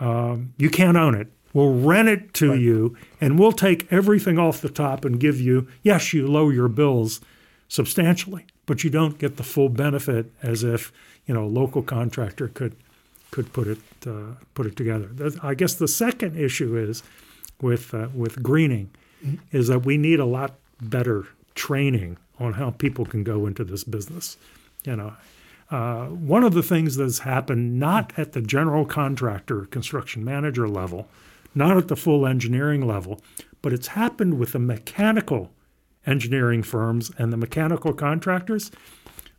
Um, 0.00 0.54
you 0.56 0.70
can't 0.70 0.96
own 0.96 1.14
it. 1.14 1.28
We'll 1.52 1.74
rent 1.74 2.08
it 2.08 2.32
to 2.34 2.50
right. 2.50 2.60
you, 2.60 2.96
and 3.20 3.38
we'll 3.38 3.52
take 3.52 3.92
everything 3.92 4.38
off 4.38 4.60
the 4.60 4.70
top 4.70 5.04
and 5.04 5.20
give 5.20 5.40
you, 5.40 5.68
yes, 5.82 6.12
you 6.14 6.26
lower 6.26 6.52
your 6.52 6.68
bills 6.68 7.20
substantially, 7.68 8.46
but 8.66 8.84
you 8.84 8.90
don't 8.90 9.18
get 9.18 9.36
the 9.36 9.42
full 9.42 9.68
benefit 9.68 10.30
as 10.42 10.64
if 10.64 10.92
you 11.26 11.34
know 11.34 11.44
a 11.44 11.46
local 11.46 11.82
contractor 11.82 12.48
could 12.48 12.74
could 13.30 13.52
put 13.52 13.66
it 13.66 13.78
uh, 14.06 14.34
put 14.54 14.66
it 14.66 14.76
together. 14.76 15.10
I 15.42 15.54
guess 15.54 15.74
the 15.74 15.88
second 15.88 16.38
issue 16.38 16.76
is 16.76 17.02
with 17.60 17.94
uh, 17.94 18.08
with 18.14 18.42
greening 18.42 18.90
mm-hmm. 19.24 19.36
is 19.56 19.68
that 19.68 19.80
we 19.80 19.96
need 19.96 20.20
a 20.20 20.26
lot 20.26 20.54
better 20.80 21.26
training 21.54 22.18
on 22.38 22.54
how 22.54 22.70
people 22.70 23.04
can 23.04 23.24
go 23.24 23.46
into 23.46 23.64
this 23.64 23.84
business. 23.84 24.36
You 24.84 24.96
know, 24.96 25.12
uh, 25.70 26.06
one 26.06 26.44
of 26.44 26.54
the 26.54 26.62
things 26.62 26.96
that's 26.96 27.20
happened 27.20 27.78
not 27.78 28.12
at 28.18 28.32
the 28.32 28.40
general 28.40 28.84
contractor 28.84 29.66
construction 29.66 30.24
manager 30.24 30.68
level 30.68 31.08
not 31.54 31.76
at 31.76 31.88
the 31.88 31.96
full 31.96 32.26
engineering 32.26 32.86
level, 32.86 33.20
but 33.60 33.72
it's 33.72 33.88
happened 33.88 34.38
with 34.38 34.52
the 34.52 34.58
mechanical 34.58 35.50
engineering 36.06 36.62
firms 36.62 37.10
and 37.18 37.32
the 37.32 37.36
mechanical 37.36 37.92
contractors. 37.92 38.70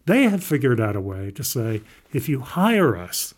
They 0.06 0.23
have 0.23 0.43
figured 0.43 0.79
out 0.79 0.95
a 0.95 1.01
way 1.01 1.32
to 1.32 1.43
say, 1.43 1.82
if 2.12 2.27
you 2.29 2.41
hire 2.41 2.95
us, 2.95 3.34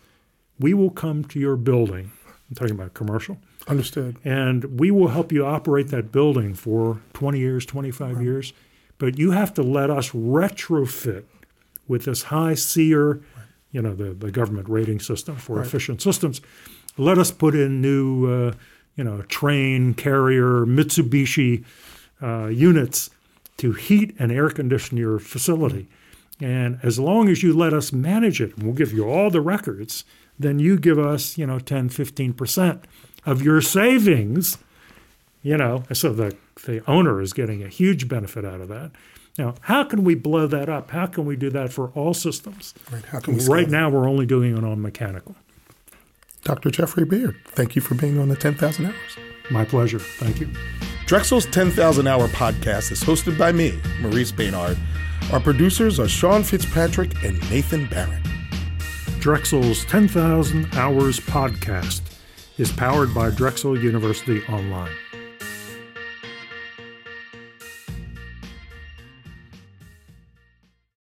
we 0.60 0.74
will 0.74 0.90
come 0.90 1.24
to 1.26 1.40
your 1.40 1.56
building. 1.56 2.12
I'm 2.50 2.56
talking 2.56 2.76
about 2.76 2.94
commercial. 2.94 3.38
Understood. 3.68 4.18
And 4.24 4.80
we 4.80 4.92
will 4.92 5.08
help 5.08 5.32
you 5.32 5.46
operate 5.46 5.88
that 5.88 6.12
building 6.12 6.54
for 6.54 7.02
20 7.14 7.40
years, 7.40 7.66
25 7.66 8.16
right. 8.16 8.24
years. 8.24 8.54
But 8.98 9.18
you 9.18 9.32
have 9.32 9.54
to 9.56 9.64
let 9.64 9.90
us 9.90 10.12
retrofit 10.12 11.24
with 11.88 12.06
this 12.06 12.24
high 12.24 12.56
SEER, 12.56 13.22
you 13.72 13.82
know, 13.82 13.94
the, 13.94 14.14
the 14.14 14.32
government 14.32 14.70
rating 14.70 15.00
system 15.00 15.36
for 15.36 15.58
right. 15.58 15.66
efficient 15.66 16.02
systems 16.02 16.42
let 16.98 17.18
us 17.18 17.32
put 17.32 17.56
in 17.56 17.82
new, 17.82 18.26
uh, 18.26 18.54
you 18.96 19.04
know, 19.04 19.24
Trane 19.28 19.96
Carrier 19.96 20.66
Mitsubishi 20.66 21.64
uh, 22.22 22.48
units 22.48 23.10
to 23.58 23.74
heat 23.74 24.16
and 24.20 24.32
air 24.32 24.50
condition 24.50 24.98
your 24.98 25.20
facility. 25.20 25.88
And 26.42 26.80
as 26.84 27.00
long 27.00 27.30
as 27.30 27.44
you 27.44 27.54
let 27.54 27.74
us 27.74 27.94
manage 27.94 28.42
it, 28.42 28.56
and 28.56 28.64
we'll 28.64 28.74
give 28.74 28.94
you 28.94 29.10
all 29.10 29.30
the 29.30 29.42
records, 29.42 30.04
then 30.38 30.60
you 30.60 30.78
give 30.78 31.00
us, 31.00 31.38
you 31.38 31.48
know, 31.48 31.60
10, 31.60 31.90
15% 31.90 32.84
of 33.26 33.42
your 33.42 33.62
savings, 33.62 34.58
you 35.42 35.58
know, 35.58 35.84
so 35.94 36.12
the, 36.12 36.36
the 36.66 36.84
owner 36.90 37.22
is 37.22 37.34
getting 37.34 37.64
a 37.64 37.68
huge 37.68 38.08
benefit 38.08 38.46
out 38.46 38.62
of 38.62 38.68
that. 38.70 38.92
Now, 39.38 39.56
how 39.62 39.84
can 39.84 40.04
we 40.04 40.16
blow 40.16 40.48
that 40.48 40.70
up? 40.70 40.92
How 40.92 41.08
can 41.08 41.26
we 41.26 41.36
do 41.36 41.50
that 41.50 41.74
for 41.74 41.90
all 41.90 42.14
systems? 42.14 42.74
Right, 42.92 43.04
how 43.06 43.20
can 43.20 43.38
we 43.38 43.46
right 43.46 43.70
now, 43.70 43.90
we're 43.90 44.08
only 44.08 44.26
doing 44.26 44.58
it 44.58 44.64
on 44.64 44.82
mechanical. 44.82 45.36
Dr. 46.44 46.70
Jeffrey 46.70 47.06
Beard, 47.06 47.36
thank 47.48 47.76
you 47.76 47.82
for 47.82 47.96
being 47.96 48.20
on 48.20 48.30
the 48.30 48.36
10,000 48.36 48.86
Hours. 48.86 48.96
My 49.52 49.66
pleasure. 49.66 50.00
Thank 50.00 50.40
you. 50.40 50.50
Drexel's 51.06 51.46
10,000 51.48 52.08
Hour 52.08 52.28
podcast 52.30 52.92
is 52.92 53.04
hosted 53.04 53.38
by 53.38 53.52
me, 53.52 53.80
Maurice 54.02 54.32
Baynard. 54.32 54.78
Our 55.34 55.40
producers 55.40 56.00
are 56.00 56.08
Sean 56.08 56.44
Fitzpatrick 56.44 57.24
and 57.24 57.38
Nathan 57.50 57.88
Barrett. 57.88 58.24
Drexel's 59.20 59.86
10,000 59.86 60.74
Hours 60.76 61.20
podcast 61.20 62.02
is 62.58 62.72
powered 62.72 63.14
by 63.14 63.32
Drexel 63.32 63.78
University 63.78 64.42
Online. 64.48 64.92